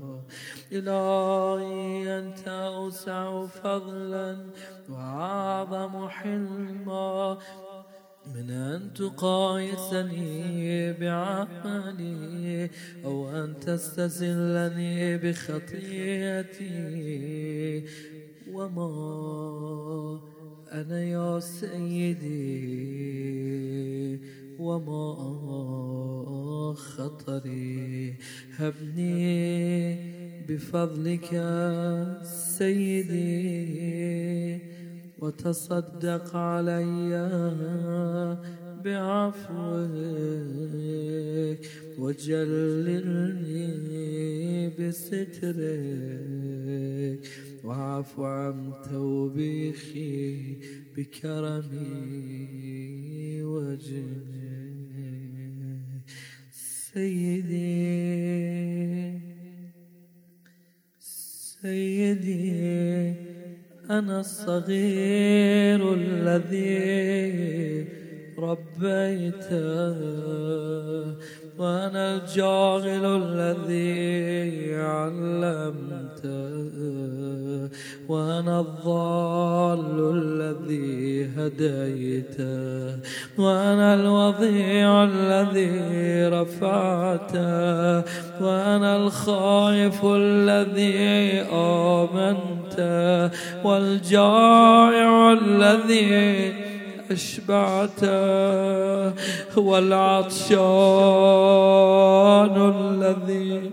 [0.71, 1.84] إلهي
[2.19, 4.37] أنت أوسع فضلا
[4.89, 7.37] وأعظم حلما
[8.35, 12.69] من أن تقايسني بعملي
[13.05, 16.75] أو أن تستزلني بخطيئتي
[18.51, 20.19] وما
[20.71, 22.85] أنا يا سيدي
[24.59, 25.15] وما
[26.75, 28.15] خطري.
[28.57, 29.95] هبني
[30.49, 31.29] بفضلك
[32.57, 33.55] سيدي
[35.19, 37.11] وتصدق علي
[38.85, 39.95] بعفوك
[41.99, 43.35] وجللني
[44.69, 45.75] بسترك
[47.63, 50.57] واعف عن توبيخي
[50.97, 52.23] بكرمي
[53.43, 54.85] وجني
[56.93, 58.05] سيدي
[61.65, 63.13] سيدي
[63.89, 66.65] أنا الصغير الذي
[68.37, 69.97] ربيته.
[71.59, 76.35] وأنا الجاهل الذي علمته
[78.09, 82.99] وأنا الضال الذي هديته
[83.37, 87.97] وأنا الوضيع الذي رفعته
[88.41, 93.31] وأنا الخائف الذي آمنته
[93.63, 96.74] والجائع الذي
[97.11, 98.03] أشبعت
[99.57, 100.95] والعطشان
[102.75, 103.71] الذي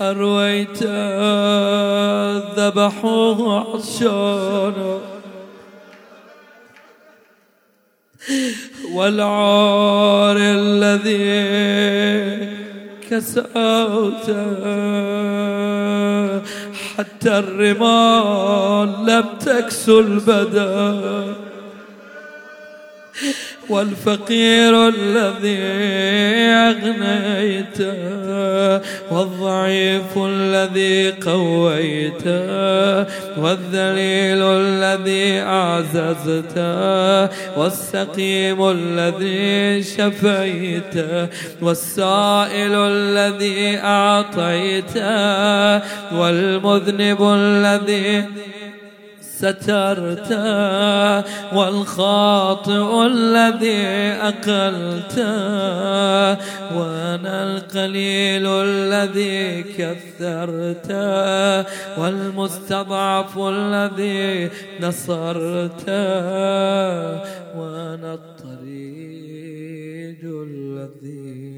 [0.00, 0.82] أرويت
[2.58, 5.00] ذبحوه عطشان.
[8.94, 11.34] والعار الذي
[13.10, 14.54] كسوته.
[16.98, 21.34] حتى الرمال لم تكسو البدن.
[23.70, 25.58] والفقير الذي
[26.68, 27.94] أغنيته
[29.10, 32.44] والضعيف الذي قويته
[33.42, 37.24] والذليل الذي أعززته
[37.58, 41.28] والسقيم الذي شفيته
[41.62, 45.04] والسائل الذي أعطيته
[46.18, 48.24] والمذنب الذي
[49.38, 50.32] سترت
[51.54, 53.86] والخاطئ الذي
[54.22, 55.18] أقلت
[56.76, 60.92] وأنا القليل الذي كثرت
[61.98, 65.88] والمستضعف الذي نصرت
[67.58, 69.24] وأنا الطريق
[70.24, 71.53] الذي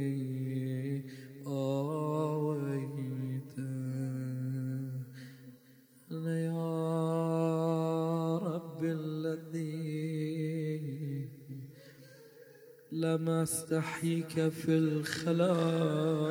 [13.07, 16.27] لم استحيك في الخلاء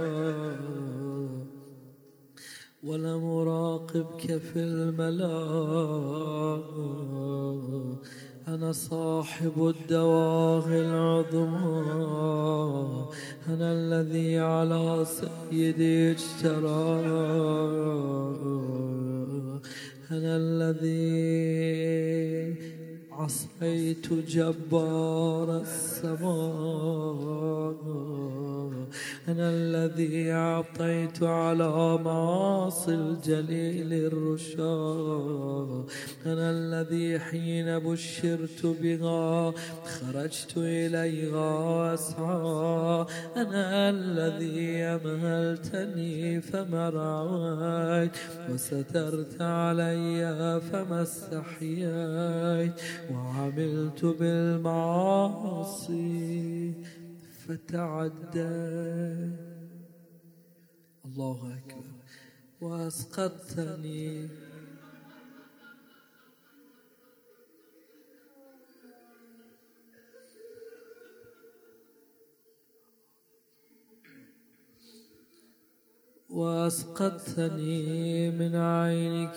[2.84, 5.36] ولم أراقبك في الملاء.
[8.47, 11.82] أنا صاحب الدواغي العظمى.
[13.47, 17.05] أنا الذي على سيدي اجترى.
[20.11, 21.55] أنا الذي
[23.20, 26.95] عصيت جبار السماء.
[29.28, 34.76] أنا الذي أعطيت على معاصي الجليل الرشا.
[36.26, 39.53] أنا الذي حين بشرت بها
[39.86, 43.05] خرجت إليها أسعى.
[43.38, 48.11] أنا الذي أمهلتني فما رعيت
[48.49, 52.74] وسترت علي فما استحييت.
[53.11, 54.73] وعملت بالمعاصي
[57.47, 58.41] فتعدى.
[61.05, 61.95] الله أكبر.
[62.61, 64.27] وأسقطتني
[76.36, 79.36] وأسقطتني من عينك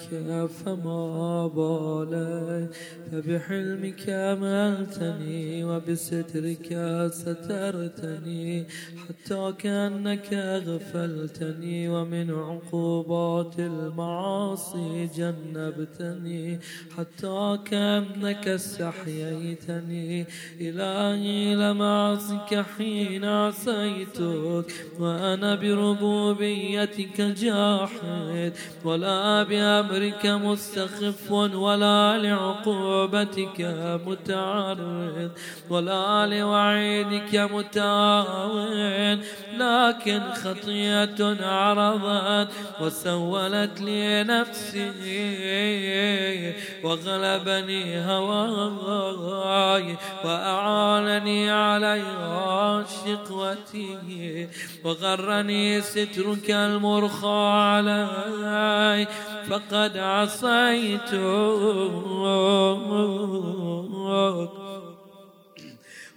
[0.48, 2.68] فما بالي.
[3.12, 6.68] فبحلمك أملتني وبسترك
[7.12, 8.64] سترتني
[9.02, 16.58] حتى كأنك أغفلتني ومن عقوبات المعاصي جنبتني
[16.96, 20.26] حتى كأنك استحييتني.
[20.60, 24.66] إلهي لم أعصك حين عصيتك
[25.00, 28.52] وأنا بربوبيتك بحكمتك جاحد
[28.84, 33.60] ولا بأمرك مستخف ولا لعقوبتك
[34.06, 35.30] متعرض
[35.70, 39.20] ولا لوعيدك متاون
[39.58, 42.48] لكن خطية عرضت
[42.80, 44.92] وسولت لي نفسي
[46.84, 54.48] وغلبني هواي وأعانني عليها شقوتي
[54.84, 59.06] وغرني سترك المرخى علي
[59.48, 61.14] فقد عصيت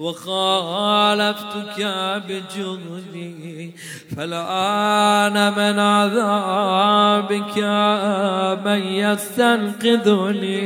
[0.01, 1.79] وخالفتك
[2.27, 3.71] بجهدي
[4.17, 7.57] فالآن من عذابك
[8.65, 10.61] من يستنقذني؟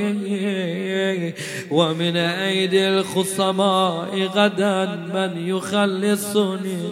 [1.72, 6.92] ومن أيدي الخصماء غدا من يخلصني؟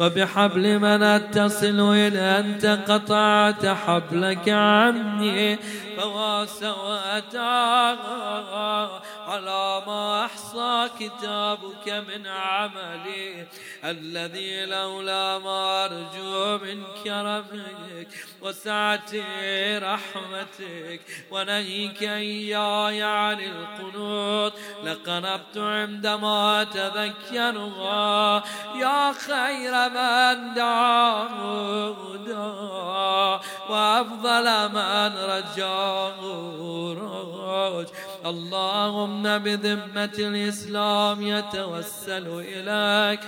[0.00, 5.58] وبحبل من أتصل إن أنت قطعت حبلك عني
[5.96, 7.96] فواسواتا
[9.30, 13.46] على ما أحصى كتابك من عملي.
[13.84, 18.08] الذي لولا ما أرجو من كرمك
[18.42, 19.12] وسعة
[19.78, 21.00] رحمتك.
[21.30, 24.52] ونهيك إياي عن القنوط.
[24.84, 28.42] لقنطت عندما تذكرها.
[28.76, 32.10] يا خير من دعاه
[33.70, 36.20] وأفضل من رجاه
[37.00, 37.86] راج
[38.26, 43.20] اللهم بذمة الإسلام يتوسل إليك.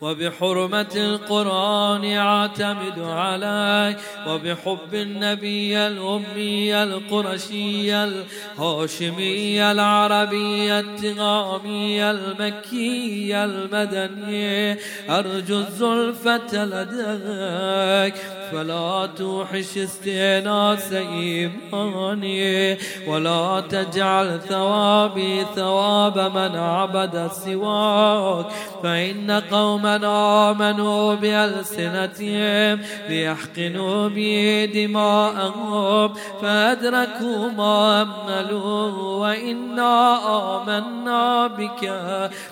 [0.00, 14.78] وبحرمة القرآن اعتمد عليك وبحب النبي الأمي القرشي الهاشمي العربي التغامي المكي المدني
[15.10, 18.14] أرجو الزلفة لديك
[18.52, 28.46] فلا توحش استئناس إيماني ولا تجعل ثوابي ثواب من عبد سواك
[28.82, 29.42] فإن
[29.86, 40.18] قوما آمنوا بألسنتهم ليحقنوا بي دماءهم فأدركوا ما أملوا وإنا
[40.56, 41.92] آمنا بك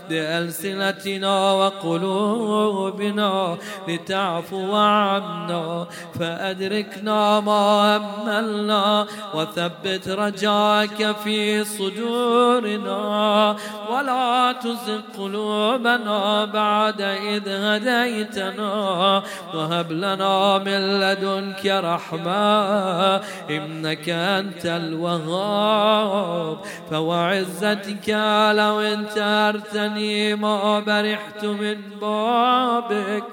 [0.08, 3.56] بألسنتنا وقلوبنا
[3.88, 5.86] لتعفو عنا
[6.20, 13.56] فأدركنا ما أملنا وثبت رجاك في صدورنا
[13.90, 17.02] ولا تزغ قلوبنا بعد
[17.36, 19.22] إذ هديتنا
[19.54, 23.16] وهب لنا من لدنك رحمة
[23.50, 26.58] إنك أنت الوهاب.
[26.90, 28.08] فوعزتك
[28.52, 33.24] لو انتهرتني ما برحت من بابك.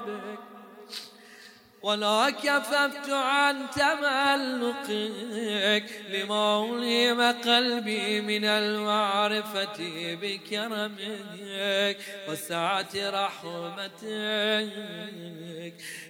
[1.82, 5.04] ولا كففت عن تملقك
[6.10, 9.76] لموليم قلبي من المعرفة
[10.22, 11.96] بكرمك
[12.28, 14.02] وسعة رحمتك.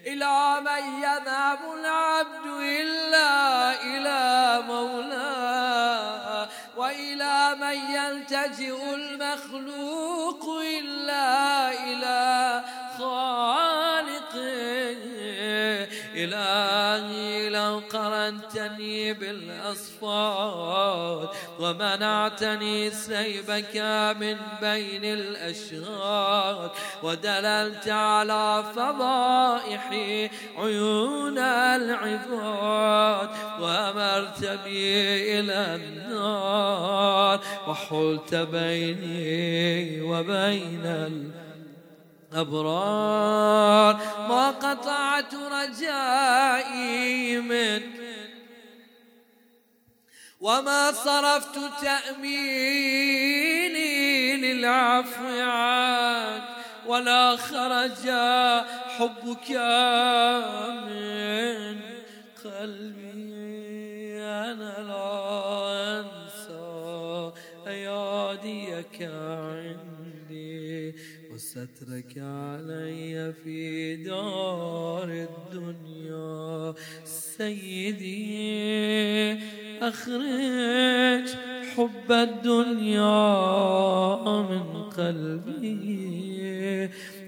[0.06, 6.48] إلى من يذهب العبد إلا إلى مولاه.
[6.76, 12.64] وإلى من يلتجئ المخلوق إلا إلى
[12.98, 13.71] خالقه.
[16.24, 20.62] إلهي لو قرنتني بالأصفاد
[21.60, 23.76] ومنعتني سيبك
[24.20, 26.70] من بين الأشهاد
[27.02, 29.90] ودللت على فضائح
[30.58, 33.28] عيون العباد
[33.60, 41.51] وأمرت بي إلى النار وحلت بيني وبين الأرض.
[42.34, 43.94] أبرار
[44.28, 47.82] ما قطعت رجائي منك
[50.40, 53.22] وما صرفت تأميني
[54.36, 56.42] للعفو عنك
[56.86, 58.10] ولا خرج
[58.98, 59.50] حبك
[60.86, 61.80] من
[62.44, 63.12] قلبي.
[64.22, 67.32] أنا لا أنسى
[67.66, 68.98] أياديك.
[71.56, 76.74] وسترك علي في دار الدنيا.
[77.04, 78.22] سيدي
[79.82, 81.28] أخرج
[81.76, 83.04] حب الدنيا
[84.42, 85.82] من قلبي.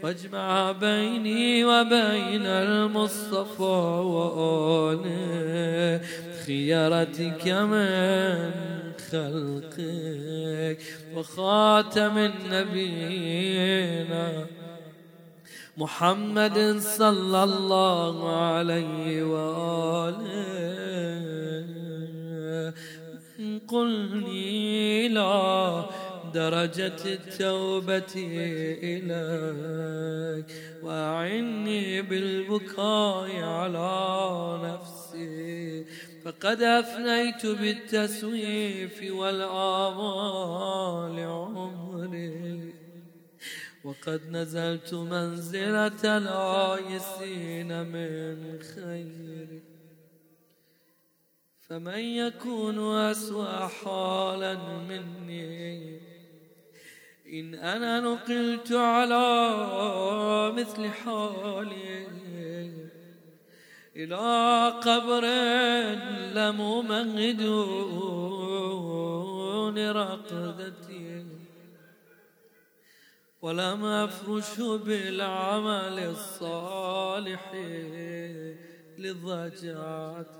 [0.02, 3.62] واجمع بيني وبين المصطفى
[4.04, 6.00] وآله.
[6.46, 8.50] خيرتك من
[9.14, 10.78] خلقك
[11.14, 14.12] وخاتم النبيين.
[15.76, 20.64] محمد صلى الله عليه وآله.
[23.68, 25.84] قلني لا
[26.34, 28.14] درجة التوبة
[28.82, 30.46] إليك
[30.82, 35.84] وأعني بالبكاء على نفسي.
[36.24, 39.58] فقد أفنيت بالتسويف والآمال
[41.18, 42.74] عمري.
[43.84, 49.62] وقد نزلت منزلة العايسين من خير.
[51.68, 54.54] فمن يكون أسوأ حالا
[54.88, 56.00] مني
[57.32, 59.56] إن أنا نقلت على
[60.52, 62.06] مثل حالي.
[63.96, 65.24] إلى قبر
[66.34, 67.84] لم أمهدون
[69.90, 71.26] رقدتي
[73.42, 77.54] ولم أفرش بالعمل الصالح
[78.98, 80.36] للضجعات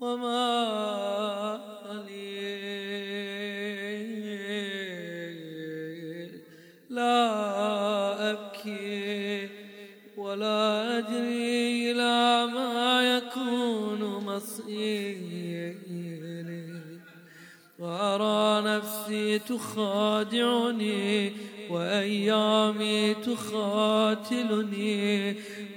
[0.00, 1.60] وما
[2.06, 2.36] لي
[6.90, 9.55] لا أبكي
[10.36, 15.76] ولا أدري إلى ما يكون مصيري.
[17.78, 21.32] وأرى نفسي تخادعني
[21.70, 24.14] وأيامي تخاتلني.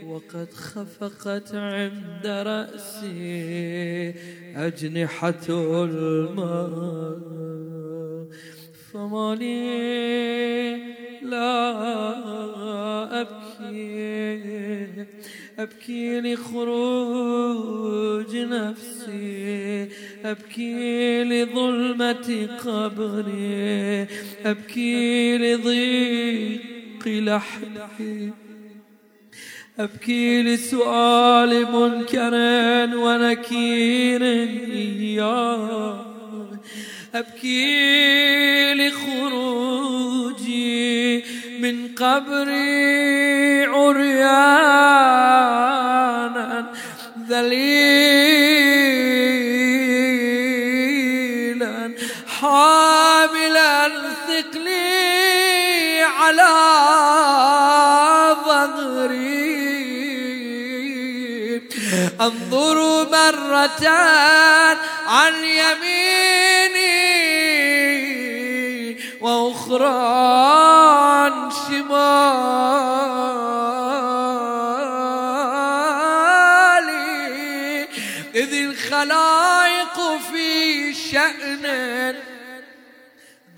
[0.06, 4.14] وقد خفقت عند رأسي
[4.56, 7.20] أجنحة الماء.
[8.94, 10.78] فما لي
[11.22, 11.72] لا
[13.22, 15.06] أبكي.
[15.60, 16.78] أبكي لخروج
[18.36, 19.88] نفسي.
[20.26, 24.08] أبكي لظلمة قبري.
[24.46, 28.32] أبكي لضيق لحدي.
[29.80, 32.34] أبكي لسؤال منكر
[32.98, 36.10] ونكير إياه
[37.16, 40.00] أبكي لخروجي
[41.60, 44.70] من قبري عريانا
[47.30, 48.00] ذليلا.
[52.28, 53.90] حاملا
[54.28, 54.82] ثقلي
[56.02, 56.54] على
[58.46, 59.50] ظهري.
[62.22, 62.78] أنظر
[63.12, 63.88] مرة
[65.08, 65.89] عن يميني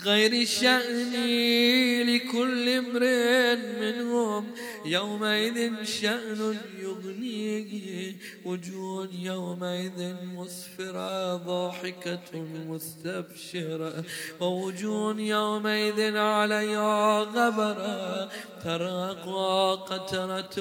[0.04, 4.46] غير شأني لكل امرئ منهم.
[4.84, 8.12] يومئذ شأن يغنيه
[8.44, 14.04] وجوه يومئذ مسفرة ضاحكة مستبشرة.
[14.40, 18.28] ووجوه يومئذ عليها غبرة
[18.64, 20.56] ترقى قترة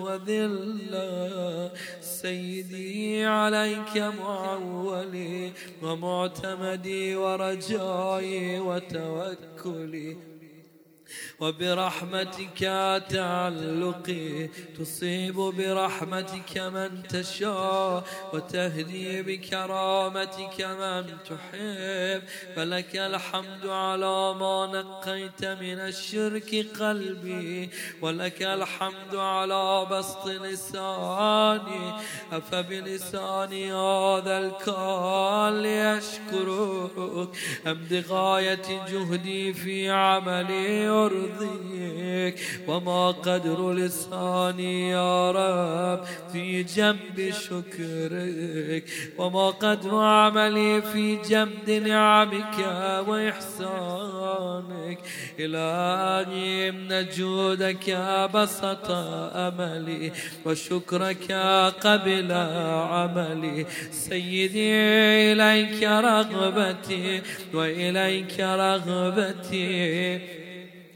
[0.00, 1.70] وذلة.
[2.00, 5.52] سيدي عليك معولي
[5.82, 10.16] ومعتمدي ورجائي وتوكلي.
[11.40, 12.60] وبرحمتك
[13.08, 14.46] تعلقي
[14.78, 22.22] تصيب برحمتك من تشاء وتهدي بكرامتك من تحب.
[22.56, 27.70] فلك الحمد على ما نقيت من الشرك قلبي
[28.02, 31.92] ولك الحمد على بسط لساني.
[32.32, 37.28] أفبلساني هذا الكال يشكرك
[37.66, 40.88] أم بغاية جهدي في عملي
[41.26, 42.34] يرضيك.
[42.68, 48.84] وما قدر لساني يا رب في جنب شكرك.
[49.18, 52.58] وما قدر عملي في جنب نعمك
[53.08, 54.98] وإحسانك.
[55.40, 57.90] إلهي إن جودك
[58.34, 60.12] بسط أملي
[60.46, 61.32] وشكرك
[61.80, 63.66] قبل عملي.
[63.90, 64.74] سيدي
[65.32, 67.22] إليك رغبتي
[67.54, 70.45] وإليك رغبتي.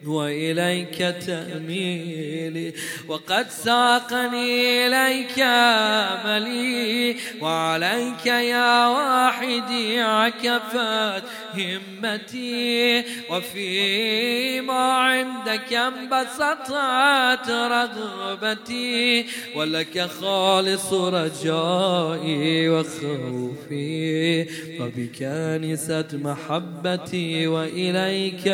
[0.06, 2.72] وإليك تأميلي
[3.08, 11.22] وقد ساقني إليك أملي وعليك يا واحدي عكفت
[11.54, 19.26] همتي وفيما عندك انبسطت رغبتي
[19.56, 24.46] ولك خالص رجائي وخوفي.
[24.80, 25.22] وبك
[25.64, 28.46] نست محبتي وإليك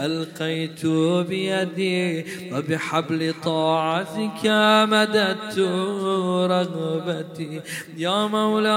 [0.00, 0.86] ألقيت ألقيت
[1.28, 4.46] بيدي وبحبل طاعتك
[4.88, 5.58] مددت
[6.50, 7.60] رغبتي.
[7.96, 8.70] يا مولاي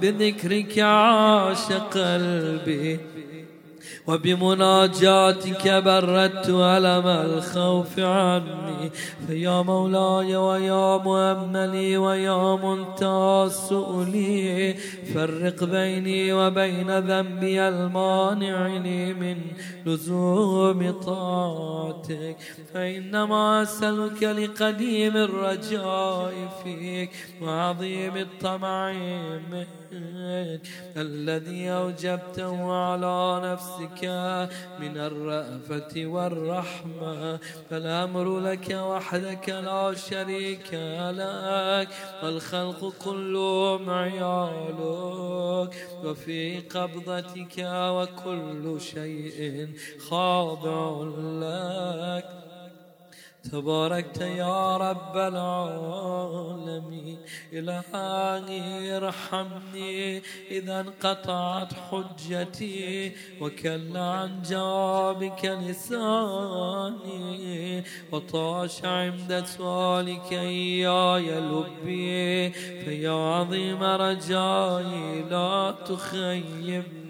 [0.00, 3.00] بذكرك عاش قلبي.
[4.06, 8.90] وبمناجاتك بردت ألم الخوف عني.
[9.26, 14.74] فيا مولاي ويا مؤملي ويا منتهى سؤلي
[15.14, 19.36] فرق بيني وبين ذنبي المانعني من
[19.86, 22.36] لزوم طاعتك.
[22.74, 26.32] فإنما أسألك لقديم الرجاء
[26.64, 27.10] فيك
[27.42, 28.92] وعظيم الطمع
[29.50, 29.81] منك.
[30.96, 34.04] الذي أوجبته على نفسك
[34.80, 37.38] من الرأفة والرحمة
[37.70, 40.74] فالأمر لك وحدك لا شريك
[41.18, 41.88] لك
[42.22, 45.72] والخلق كلهم عيالك
[46.04, 49.68] وفي قبضتك وكل شيء
[50.08, 51.02] خاضع
[51.42, 52.51] لك.
[53.50, 57.18] تباركت يا رب العالمين.
[57.52, 67.22] إلهي ارحمني إذا انقطعت حجتي وكل عن جوابك لساني.
[68.12, 72.50] وطاش عند سؤالك إياي لبي
[72.84, 77.01] فيا عظيم رجائي لا تخيبني.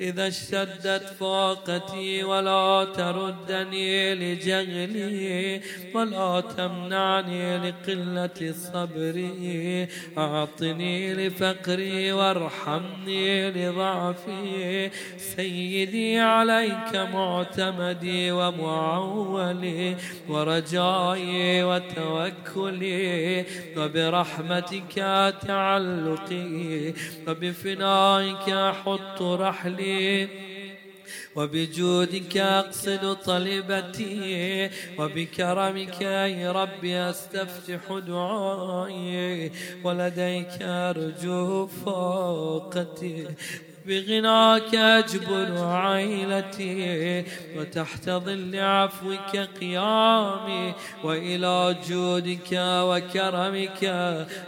[0.00, 5.60] إذا اشتدت فاقتي ولا تردني لجهلي
[5.94, 9.88] ولا تمنعني لقلة صبري.
[10.18, 14.90] أعطني لفقري وارحمني لضعفي.
[15.18, 19.96] سيدي عليك معتمدي ومعولي
[20.28, 23.44] ورجائي وتوكلي.
[23.76, 24.94] وبرحمتك
[25.46, 26.94] تعلقي.
[27.28, 30.28] وبفنائك أحط رحلي
[31.36, 39.52] وبجودك أقصد طلبتي وبكرمك يا ربي أستفتح دعائي
[39.84, 43.26] ولديك أرجو فوقتي.
[43.86, 47.24] بغناك أجبر عيلتي
[47.56, 50.74] وتحت ظل عفوك قيامي
[51.04, 53.84] وإلى جودك وكرمك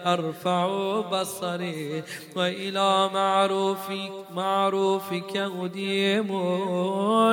[0.06, 0.66] أرفع
[1.00, 2.02] بصري
[2.36, 6.32] وإلى معروفك, معروفك أديم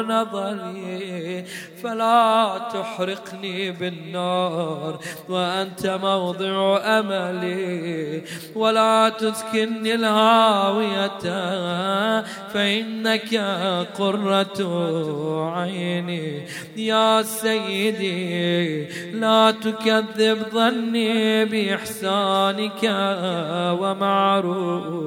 [0.10, 1.46] نظري.
[1.84, 8.24] فلا تحرقني بالنار وأنت موضع أملي
[8.56, 11.89] ولا تسكنني الهاوية.
[12.54, 13.36] فإنك
[13.98, 14.60] قرة
[15.56, 16.46] عيني
[16.78, 22.84] يا سيدي لا تكذب ظني بإحسانك
[23.82, 25.00] ومعروفك.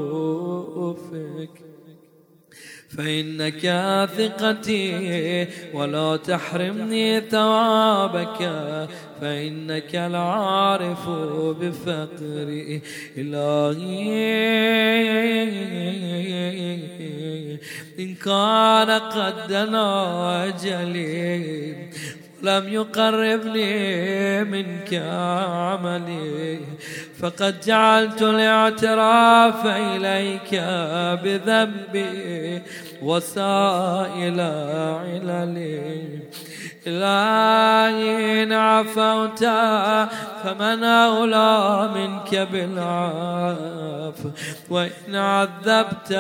[2.97, 3.61] فإنك
[4.17, 8.41] ثقتي ولا تحرمني ثوابك.
[9.21, 11.09] فإنك العارف
[11.61, 12.83] بفقري
[13.19, 14.53] إلهي.
[17.99, 21.75] إن كان قد دنا أجلي
[22.43, 26.61] لم يقربني منك عملي
[27.21, 30.55] فقد جعلت الاعتراف إليك
[31.23, 32.63] بذنبي
[33.03, 36.19] وسائل عللي.
[36.87, 39.45] إلهي إن عفوت
[40.43, 44.15] فمن أولى منك بالعاف
[44.71, 46.13] وإن عذبت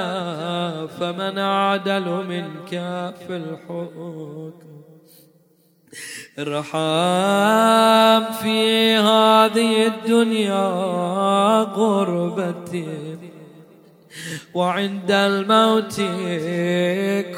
[1.00, 2.70] فمن أعدل منك
[3.26, 4.71] في الحكم.
[6.38, 10.68] ارحم في هذه الدنيا
[11.62, 13.18] غربتي
[14.54, 16.00] وعند الموت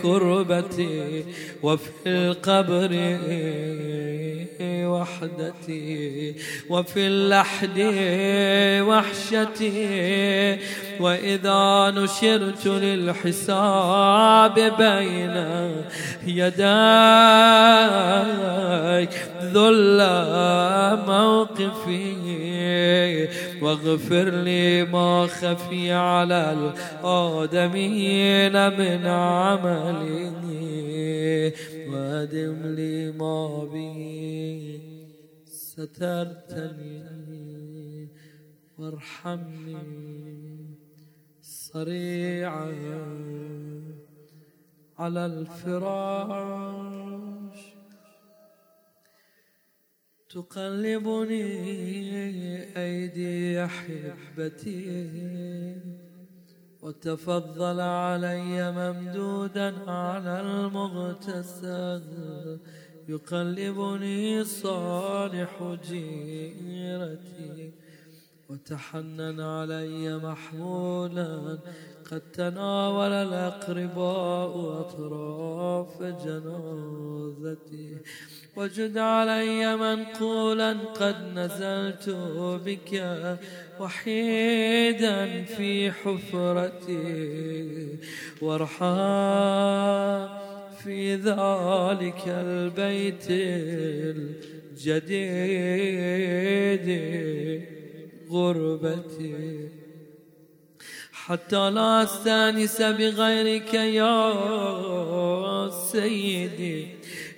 [0.03, 1.24] كربتي
[1.62, 3.18] وفي القبر
[4.62, 6.34] وحدتي
[6.70, 7.78] وفي اللحد
[8.88, 10.59] وحشتي.
[11.01, 15.36] وإذا نشرت للحساب بين
[16.26, 16.64] يديك
[19.42, 20.01] ذل
[21.07, 22.14] موقفي
[23.62, 26.72] واغفر لي ما خفي على
[27.05, 30.32] الآدمين من عملي
[31.88, 34.80] وادم لي ما بي
[35.47, 37.05] سترتني
[38.78, 40.05] وارحمني.
[41.74, 42.70] صريعا
[44.98, 46.54] على الفراش.
[50.30, 51.46] تقلبني
[52.78, 54.76] أيدي أحبتي
[56.82, 62.02] وتفضل علي ممدودا على المغتسل.
[63.08, 67.72] يقلبني صالح جيرتي
[68.51, 71.59] وتحنن علي محمولا
[72.11, 77.97] قد تناول الأقرباء أطراف جنازتي.
[78.57, 82.11] وجد علي منقولا قد نزلت
[82.66, 83.03] بك
[83.80, 87.99] وحيدا في حفرتي.
[88.42, 88.84] وارحم
[90.82, 93.30] في ذلك البيت
[94.74, 96.88] الجديد.
[98.35, 99.68] غربتي.
[101.12, 104.24] حتى لا استأنس بغيرك يا
[105.70, 106.89] سيدي.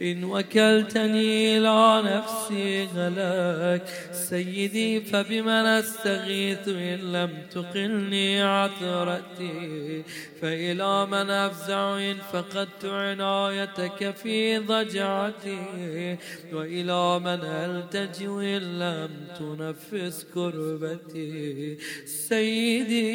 [0.02, 3.88] إن وكلتني إلى نفسي غلاك
[4.30, 10.02] سيدي فبمن أستغيث إن لم تقلني عثرتي.
[10.42, 16.16] فإلى من أفزع إن فقدت عنايتك في ضجعتي.
[16.52, 21.76] وإلى من ألتجئ إن لم تنفس كربتي.
[22.06, 23.06] سيدي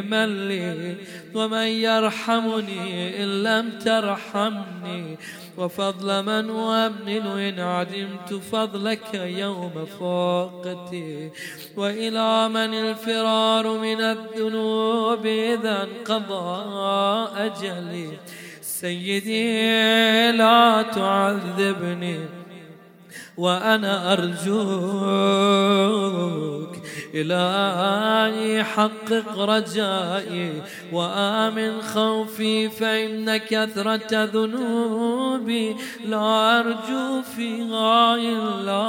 [0.00, 0.96] من لي
[1.34, 5.18] ومن يرحمني إن لم ترحمني.
[5.58, 11.30] وفضل من أؤمن إن عدمت فضلك يوم فاقتي
[11.76, 16.68] وإلى من الفرار من الذنوب إذا انقضى
[17.36, 18.10] أجلي.
[18.62, 22.18] سيدي لا تعذبني
[23.38, 25.48] وأنا أرجوك
[27.14, 30.62] إلهي حقق رجائي
[30.92, 35.76] وآمن خوفي فإن كثرة ذنوبي.
[36.04, 38.82] لا أرجو فيها إلا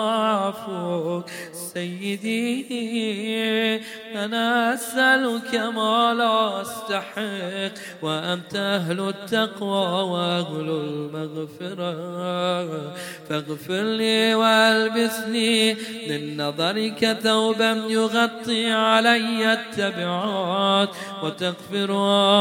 [0.44, 1.26] عفوك
[1.80, 3.30] سيدي
[4.16, 11.94] أنا أسألك ما لا أستحق وأنت أهل التقوى وأهل المغفرة.
[13.30, 15.74] فاغفر لي وألبسني
[16.10, 20.90] من نظرك ثوبا يغطي علي التبعات
[21.24, 21.92] وتغفر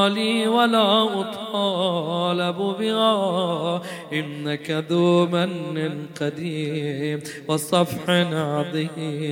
[0.09, 3.83] لي ولا أطالب بها.
[4.13, 9.28] إنك ذو من قديم وصفح عظيم.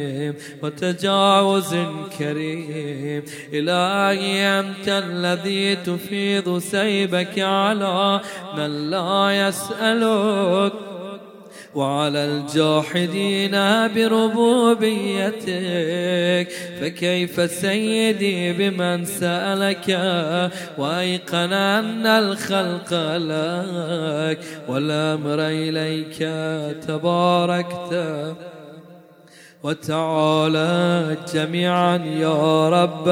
[0.63, 1.77] وتجاوز
[2.19, 3.23] كريم.
[3.53, 8.21] إلهي أنت الذي تفيض سيبك على
[8.57, 10.73] من لا يسألك.
[11.75, 13.51] وعلى الجاحدين
[13.95, 15.47] بربوبيتك.
[16.81, 20.01] فكيف سيدي بمن سألك؟
[20.79, 24.39] وأيقن أن الخلق لك.
[24.69, 26.19] والأمر إليك
[26.89, 28.37] تباركت.
[29.67, 33.07] وتعالى جميعا يا رب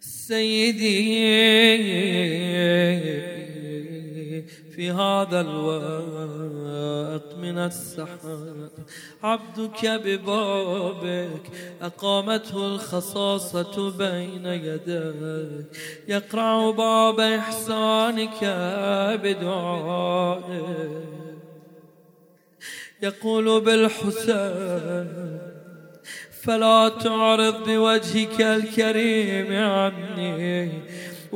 [0.00, 1.02] سيدي
[4.74, 8.68] في هذا الوقت من السحر
[9.22, 11.50] عبدك ببابك
[11.82, 15.66] أقامته الخصاصة بين يديك.
[16.08, 18.44] يقرع باب إحسانك
[19.22, 21.25] بدعائك.
[23.02, 25.06] يقول بالحسين
[26.42, 30.70] فلا تعرض بوجهك الكريم عني.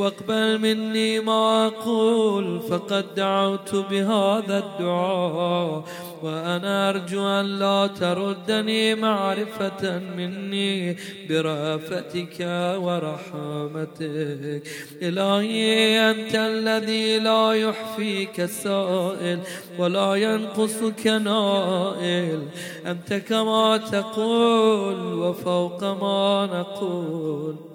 [0.00, 5.84] واقبل مني ما أقول فقد دعوت بهذا الدعاء.
[6.22, 10.96] وأنا أرجو أن لا تردني معرفة مني
[11.28, 12.38] برأفتك
[12.84, 14.62] ورحمتك.
[15.02, 19.38] إلهي أنت الذي لا يحفيك سائل
[19.78, 22.42] ولا ينقصك نائل.
[22.86, 27.69] أنت كما تقول وفوق ما نقول.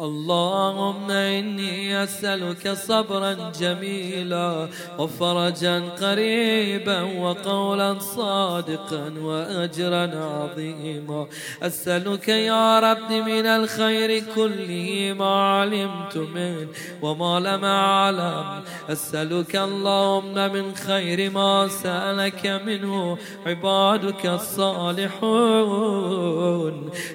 [0.00, 4.68] اللهم إني أسألك صبرا جميلا
[4.98, 11.26] وفرجا قريبا وقولا صادقا وأجرا عظيما.
[11.62, 16.68] أسألك يا رب من الخير كله ما علمت منه
[17.02, 18.62] وما لم أعلم.
[18.88, 23.18] أسألك اللهم من خير ما سألك منه.
[23.46, 25.18] عبادك الصالحون.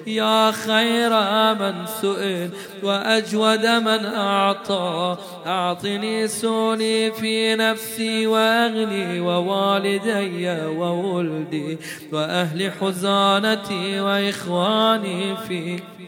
[0.06, 1.10] يا خير
[1.54, 2.50] من سئل
[2.82, 5.16] وأجود من أعطى.
[5.46, 11.78] أعطني سوني في نفسي وأغني ووالدي وولدي
[12.12, 16.03] وأهل حزانتي وإخواني فيك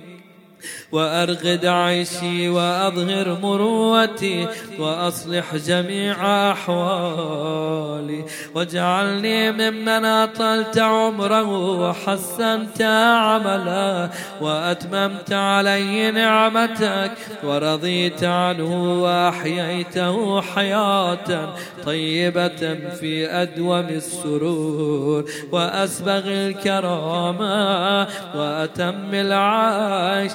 [0.96, 4.46] وأرغد عيشي وأظهر مروتي
[4.78, 6.16] وأصلح جميع
[6.52, 8.24] أحوالي
[8.54, 17.12] واجعلني ممن أطلت عمره وحسنت عمله وأتممت عليه نعمتك
[17.44, 21.54] ورضيت عنه وأحييته حياة
[21.86, 30.32] طيبة في أدوم السرور وأسبغ الكرامة وأتم العيش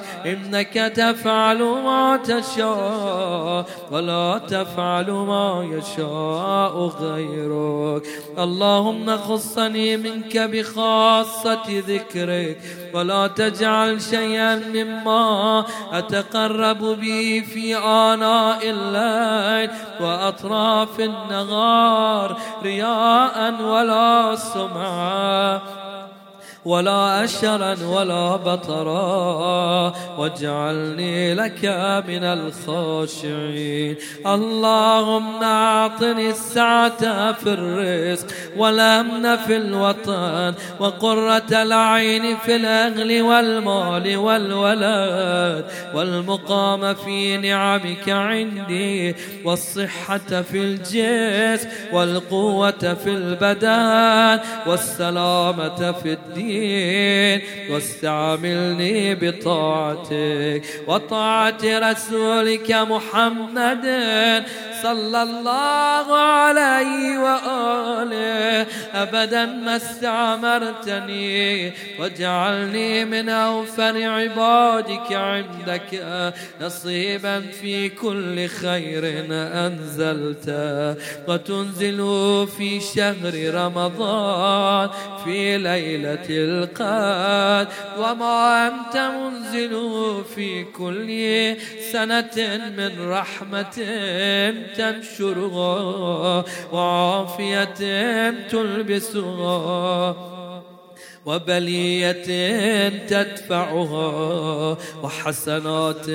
[0.52, 8.02] إنك تفعل ما تشاء ولا تفعل ما يشاء غيرك.
[8.38, 12.58] اللهم خصني منك بخاصة ذكرك
[12.94, 25.81] ولا تجعل شيئا مما أتقرب به في آناء الليل وأطراف النهار رياء ولا سمعا.
[26.64, 31.64] ولا أشرا ولا بطرا واجعلني لك
[32.08, 33.96] من الخاشعين.
[34.26, 46.94] اللهم أعطني السعة في الرزق والأمن في الوطن وقرة العين في الأهل والمال والولد والمقام
[46.94, 56.51] في نعمك عندي والصحة في الجسم والقوة في البدن والسلامة في الدين.
[56.52, 57.40] الدين
[57.70, 63.84] واستعملني بطاعتك وطاعة رسولك محمد
[64.82, 68.66] صلى الله عليه وآله.
[68.94, 76.04] أبدا ما استعمرتني واجعلني من أوفر عبادك عندك.
[76.60, 80.48] نصيبا في كل خير أنزلت.
[81.28, 82.00] وتنزل
[82.58, 84.90] في شهر رمضان
[85.24, 89.72] في ليلة القدر وما أنت منزل
[90.34, 91.08] في كل
[91.92, 92.36] سنة
[92.76, 93.76] من رحمة
[94.76, 100.16] تنشرها وعافية تلبسها
[101.26, 102.24] وبلية
[103.06, 106.06] تدفعها وحسنات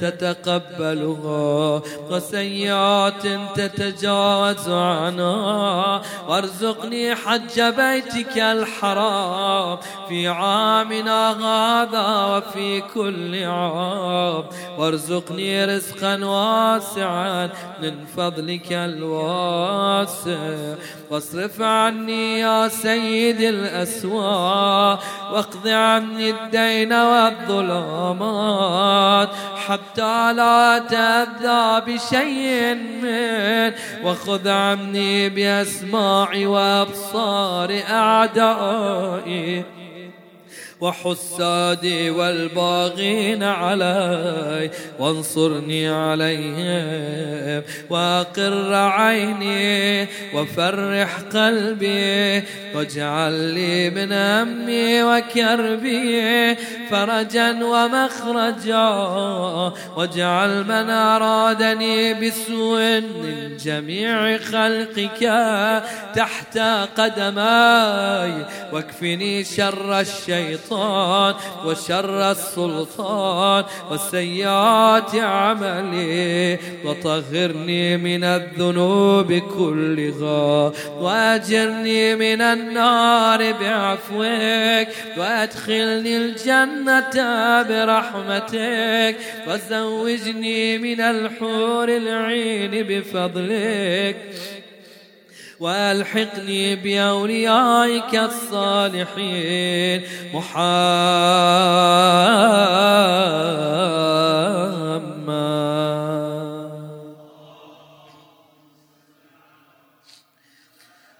[0.00, 6.02] تتقبلها وسيئات تتجاوز عنها.
[6.28, 9.78] وارزقني حج بيتك الحرام.
[10.08, 14.44] في عامنا هذا وفي كل عام.
[14.78, 17.50] وارزقني رزقا واسعا
[17.82, 20.38] من فضلك الواسع.
[21.10, 23.40] واصرف عني يا سيد
[24.06, 25.00] الأسواق
[25.32, 28.48] واقض عني الدين والظلامات
[29.66, 33.72] حتى لا تأذى بشيء من.
[34.04, 39.64] وخذ عني بأسماعي وأبصار أعدائي.
[40.80, 52.42] وحسادي والباغين علي وانصرني عليهم واقر عيني وفرح قلبي
[52.74, 56.56] واجعل لي من همي وكربي
[56.90, 58.88] فرجا ومخرجا
[59.96, 65.20] واجعل من أرادني بسوء من جميع خلقك
[66.14, 66.58] تحت
[66.96, 70.65] قدماي واكفني شر الشيطان.
[70.66, 84.88] الشيطان وشر السلطان وسيئات عملي وطهرني من الذنوب كلها واجرني من النار بعفوك
[85.18, 87.12] وادخلني الجنة
[87.62, 89.16] برحمتك
[89.48, 94.16] وزوجني من الحور العين بفضلك
[95.60, 100.02] والحقني بأوليائك الصالحين.
[100.34, 101.16] محمد.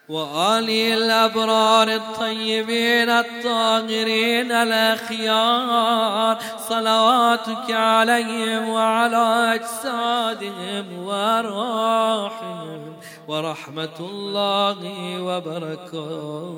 [0.09, 12.86] وآلي الأبرار الطيبين الطاهرين الأخيار صلواتك عليهم وعلى أجسادهم وأرواحهم
[13.29, 16.57] ورحمة الله وبركاته.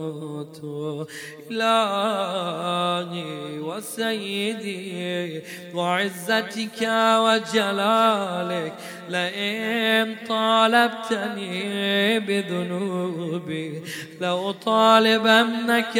[1.50, 5.42] إلهي وسيدي
[5.74, 6.80] وعزتك
[7.24, 8.74] وجلالك
[9.10, 13.82] لئن طالبتني بذنوبي
[14.20, 15.96] لأطالبنك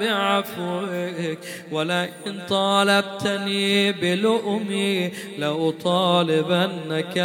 [0.00, 1.38] بعفوك.
[1.72, 7.18] ولئن طالبتني بلؤمي لأطالبنك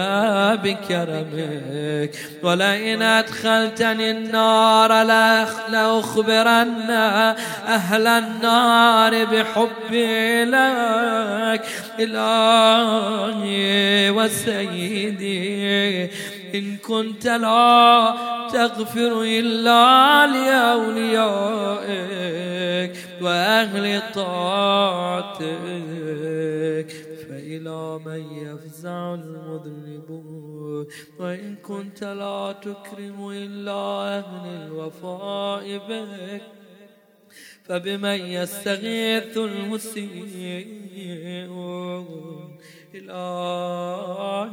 [0.63, 2.11] بكرمك.
[2.43, 5.03] ولئن أدخلتني النار
[5.71, 6.89] لأخبرن
[7.67, 11.61] أهل النار بحبي لك.
[11.99, 13.59] إلهي
[14.09, 15.18] وسيدي
[16.55, 18.15] إن كنت لا
[18.53, 21.39] تغفر إلا لأوليائك
[23.21, 25.49] وأهل طاعتك.
[27.29, 30.87] فإلى من يفزع المذنبون
[31.19, 36.41] وإن كنت لا تكرم إلا أهل الوفاء بك.
[37.69, 40.19] فبمن يستغيث المسيئون
[42.95, 44.49] اطلاع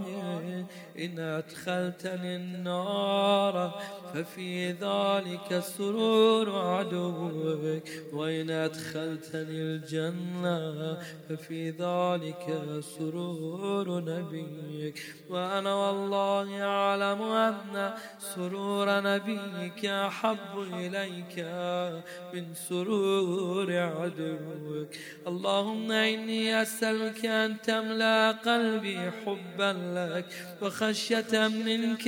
[0.99, 3.83] إن أدخلتني النار
[4.15, 7.83] ففي ذلك سرور عدوك.
[8.13, 10.99] وإن أدخلتني الجنة
[11.29, 12.63] ففي ذلك
[12.99, 15.03] سرور نبيك.
[15.31, 21.39] وأنا والله أعلم أن سرور نبيك أحب إليك
[22.35, 24.89] من سرور عدوك.
[25.27, 30.27] اللهم إني أسألك أن تملأ قلبي حبا لك
[30.87, 32.07] وخشية منك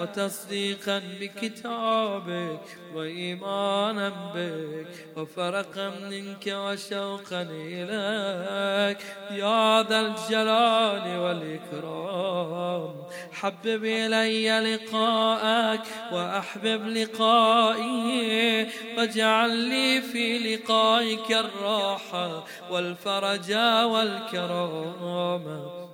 [0.00, 2.60] وتصديقا بكتابك
[2.94, 8.98] وإيمانا بك وفرقا منك وشوقا إليك.
[9.30, 12.94] يا ذا الجلال والإكرام
[13.32, 18.68] حبب إلي لقاءك وأحبب لقائي.
[18.98, 23.52] واجعل لي في لقائك الراحة والفرج
[23.92, 25.85] والكرامة.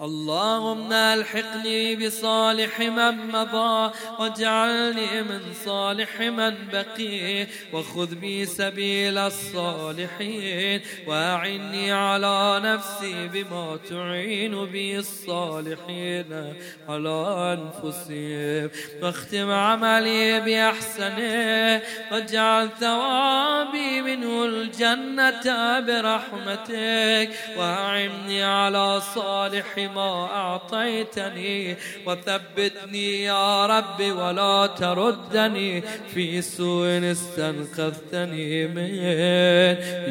[0.00, 11.92] اللهم ألحقني بصالح من مضى واجعلني من صالح من بقي وخذ بي سبيل الصالحين وأعني
[11.92, 16.54] على نفسي بما تعين بي الصالحين
[16.88, 18.70] على أنفسهم
[19.02, 21.82] واختم عملي باحسنه
[22.12, 31.76] واجعل ثوابي منه الجنة برحمتك وأعني على صالح ما أعطيتني.
[32.06, 35.82] وثبتني يا رب ولا تردني.
[36.14, 38.94] في سوء استنقذتني من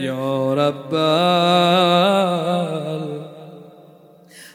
[0.04, 0.96] يا رب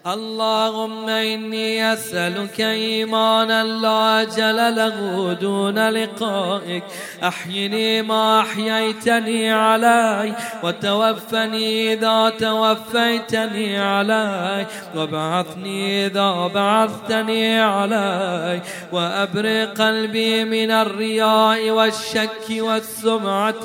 [0.07, 6.85] اللهم إني أسألك إيمانا لا أجل له دون لقائك.
[7.23, 10.33] أحيني ما أحييتني علي
[10.63, 14.67] وتوفني إذا توفيتني علي
[14.97, 18.61] وابعثني إذا بعثتني علي
[18.93, 23.65] وأبرق قلبي من الرياء والشك والسمعة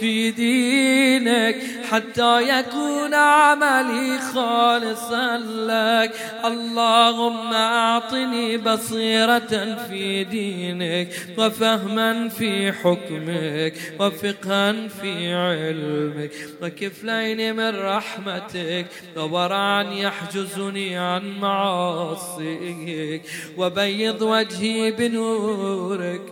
[0.00, 1.56] في دينك
[1.90, 6.12] حتى يكون عملي خالصا لك.
[6.44, 11.08] اللهم أعطني بصيرة في دينك
[11.38, 16.30] وفهما في حكمك وفقها في علمك
[16.62, 18.86] وكفلين من رحمتك
[19.16, 23.22] وورعا يحجزني عن معاصيك
[23.58, 26.22] وبيض وجهي بنورك.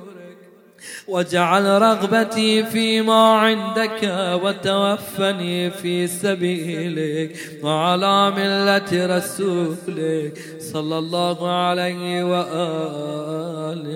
[1.08, 4.00] واجعل رغبتي فيما عندك
[4.42, 10.38] وتوفني في سبيلك وعلى ملة رسولك
[10.72, 13.94] صلى الله عليه وآله.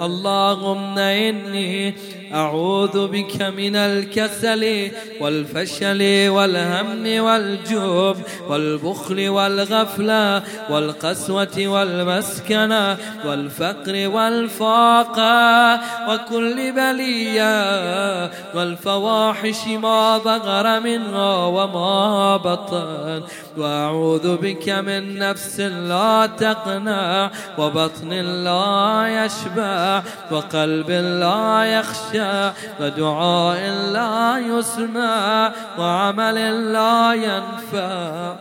[0.00, 1.94] اللهم إني
[2.34, 4.90] أعوذ بك من الكسل
[5.20, 8.16] والفشل والهم والجوب
[8.48, 12.96] والبخل والغفلة والقسوة والمسكنة
[13.26, 15.80] والفقر والفاقة.
[16.08, 23.22] وكل بلية والفواحش ما ظهر منها وما بطن.
[23.56, 28.08] وأعوذ بك من نفس لا تقنع وبطن
[28.44, 32.50] لا يشبع وقلب لا يخشى
[32.80, 33.60] ودعاء
[33.92, 38.34] لا يسمع وعمل لا ينفع.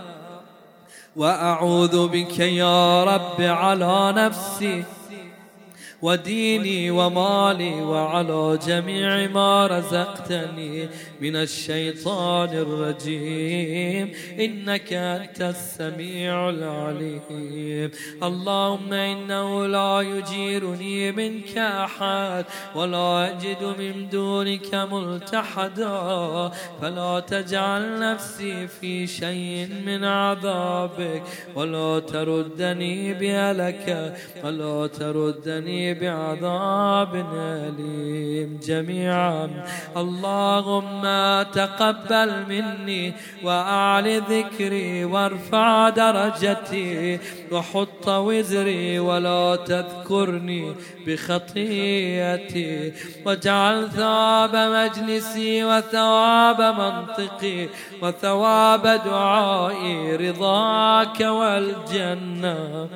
[1.15, 4.84] وأعوذ بك يا رب على نفسي
[6.01, 10.88] وديني ومالي وعلى جميع ما رزقتني
[11.21, 14.11] من الشيطان الرجيم.
[14.39, 17.91] إنك أنت السميع العليم.
[18.23, 22.45] اللهم إنه لا يجيرني منك أحد
[22.76, 26.51] ولا أجد من دونك ملتحدا.
[26.81, 31.23] فلا تجعل نفسي في شيء من عذابك.
[31.55, 39.49] ولا تردني بألك ولا تردني بعذاب أليم جميعا.
[39.97, 41.01] اللهم
[41.53, 43.13] تقبل مني
[43.43, 47.19] وأعل ذكري وارفع درجتي
[47.51, 50.75] وحط وزري ولا تذكرني
[51.07, 52.93] بخطيئتي.
[53.25, 57.67] واجعل ثواب مجلسي وثواب منطقي
[58.01, 62.89] وثواب دعائي رضاك والجنة.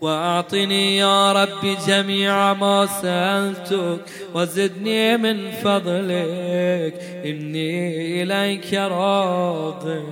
[0.00, 4.00] وأعطني يا رب جميع ما سألتك
[4.34, 6.94] وزدني من فضلك.
[7.24, 10.06] إني إليك راغب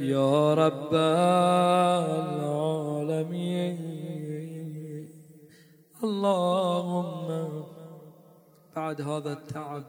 [0.00, 2.76] يا رب العالمين.
[6.04, 7.64] اللهم
[8.76, 9.84] بعد هذا التعب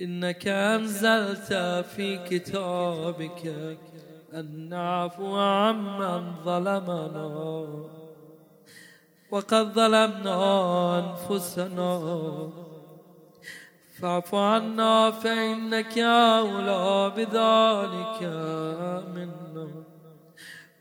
[0.00, 1.52] إنك أنزلت
[1.96, 3.42] في كتابك
[4.36, 7.66] أن نعفو عمن ظلمنا
[9.30, 10.38] وقد ظلمنا
[10.98, 12.00] أنفسنا.
[14.00, 18.22] فاعف عنا فإنك أولى بذلك
[19.14, 19.68] منا.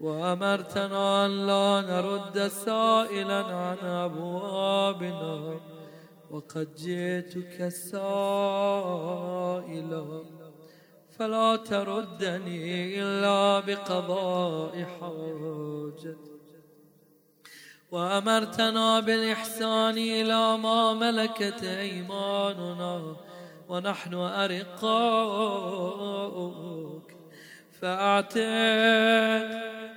[0.02, 5.60] وأمرتنا أن لا نرد سائلا عن أبوابنا.
[6.32, 8.46] وقد جئتك سائلا.
[11.20, 16.36] فلا تردني إلا بقضاء حاجتي
[17.92, 23.16] وأمرتنا بالإحسان إلى ما ملكت أيماننا
[23.70, 25.06] ونحن أرقاؤك.
[27.82, 28.42] فأعتق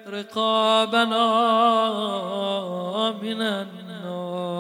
[0.09, 1.27] رقابنا
[3.23, 4.59] من النار.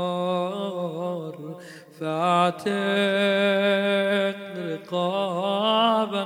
[2.00, 2.68] فاعتق
[4.56, 6.18] رقابنا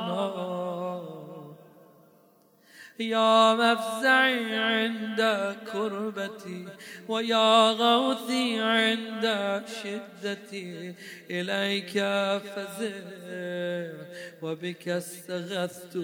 [3.00, 6.66] يا مفزعي عند كربتي
[7.08, 10.94] ويا غوثي عند شدتي.
[11.30, 11.92] إليك
[12.54, 12.92] فزع
[14.42, 15.96] وبك استغثت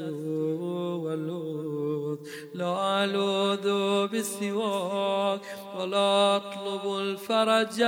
[1.02, 2.18] ولوذ
[2.54, 3.68] لا ألوذ
[4.08, 5.40] بسواك
[5.76, 7.80] ولا أطلب الفرج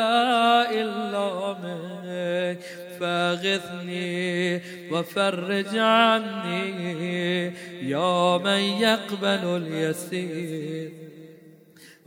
[0.72, 2.89] إلا منك.
[3.00, 4.60] فاغثني
[4.92, 7.44] وفرج عني
[7.82, 10.92] يا من يقبل اليسير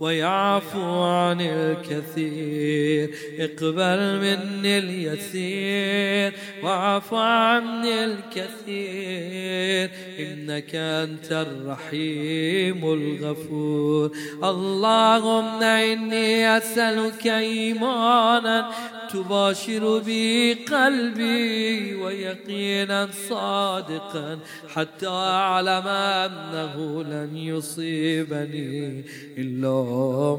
[0.00, 3.10] ويعفو عن الكثير.
[3.38, 9.90] اقبل مني اليسير واعف عني الكثير.
[10.18, 14.10] إنك أنت الرحيم الغفور.
[14.44, 18.70] اللهم إني أسألك إيمانا
[19.14, 24.38] تباشر بي قلبي ويقينا صادقا
[24.74, 29.04] حتى أعلم أنه لن يصيبني
[29.38, 29.78] إلا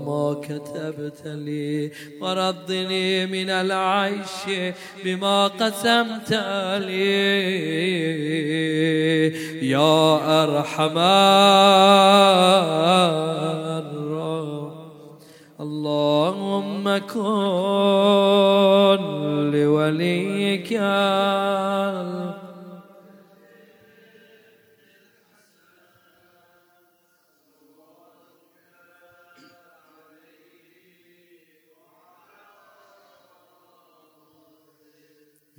[0.08, 1.92] ما كتبت لي.
[2.22, 4.38] ورضني من العيش
[5.04, 6.34] بما قسمت
[6.88, 7.16] لي.
[9.70, 10.98] يا أرحم
[15.66, 19.02] اللهم كن
[19.54, 20.72] لوليك.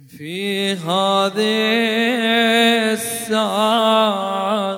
[0.08, 1.32] في هذه
[2.92, 4.76] الساعة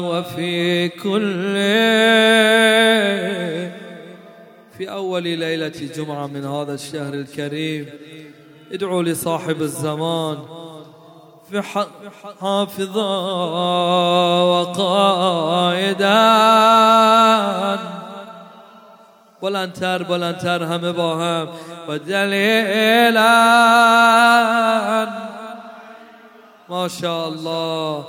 [0.00, 1.54] وفي كل
[5.14, 7.86] أول ليلة جمعة من هذا الشهر الكريم.
[8.72, 10.38] ادعوا لصاحب الزمان.
[11.50, 11.62] في
[12.40, 13.20] حافظا
[14.42, 16.08] وقائدا.
[19.42, 21.48] بلندتر بلندتر همه با هم.
[21.88, 23.34] ودليلا
[26.68, 28.04] ما شاء الله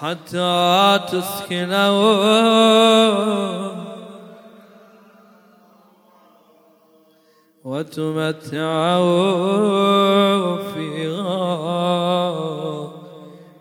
[0.00, 1.90] حتى تسكنه
[7.70, 8.56] وتمتعه
[10.56, 11.40] فيها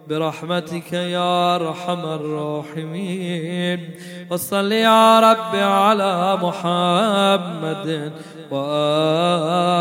[0.09, 3.79] برحمتك يا أرحم الراحمين.
[4.31, 8.11] وصل يا رب على محمد
[8.51, 9.75] وآله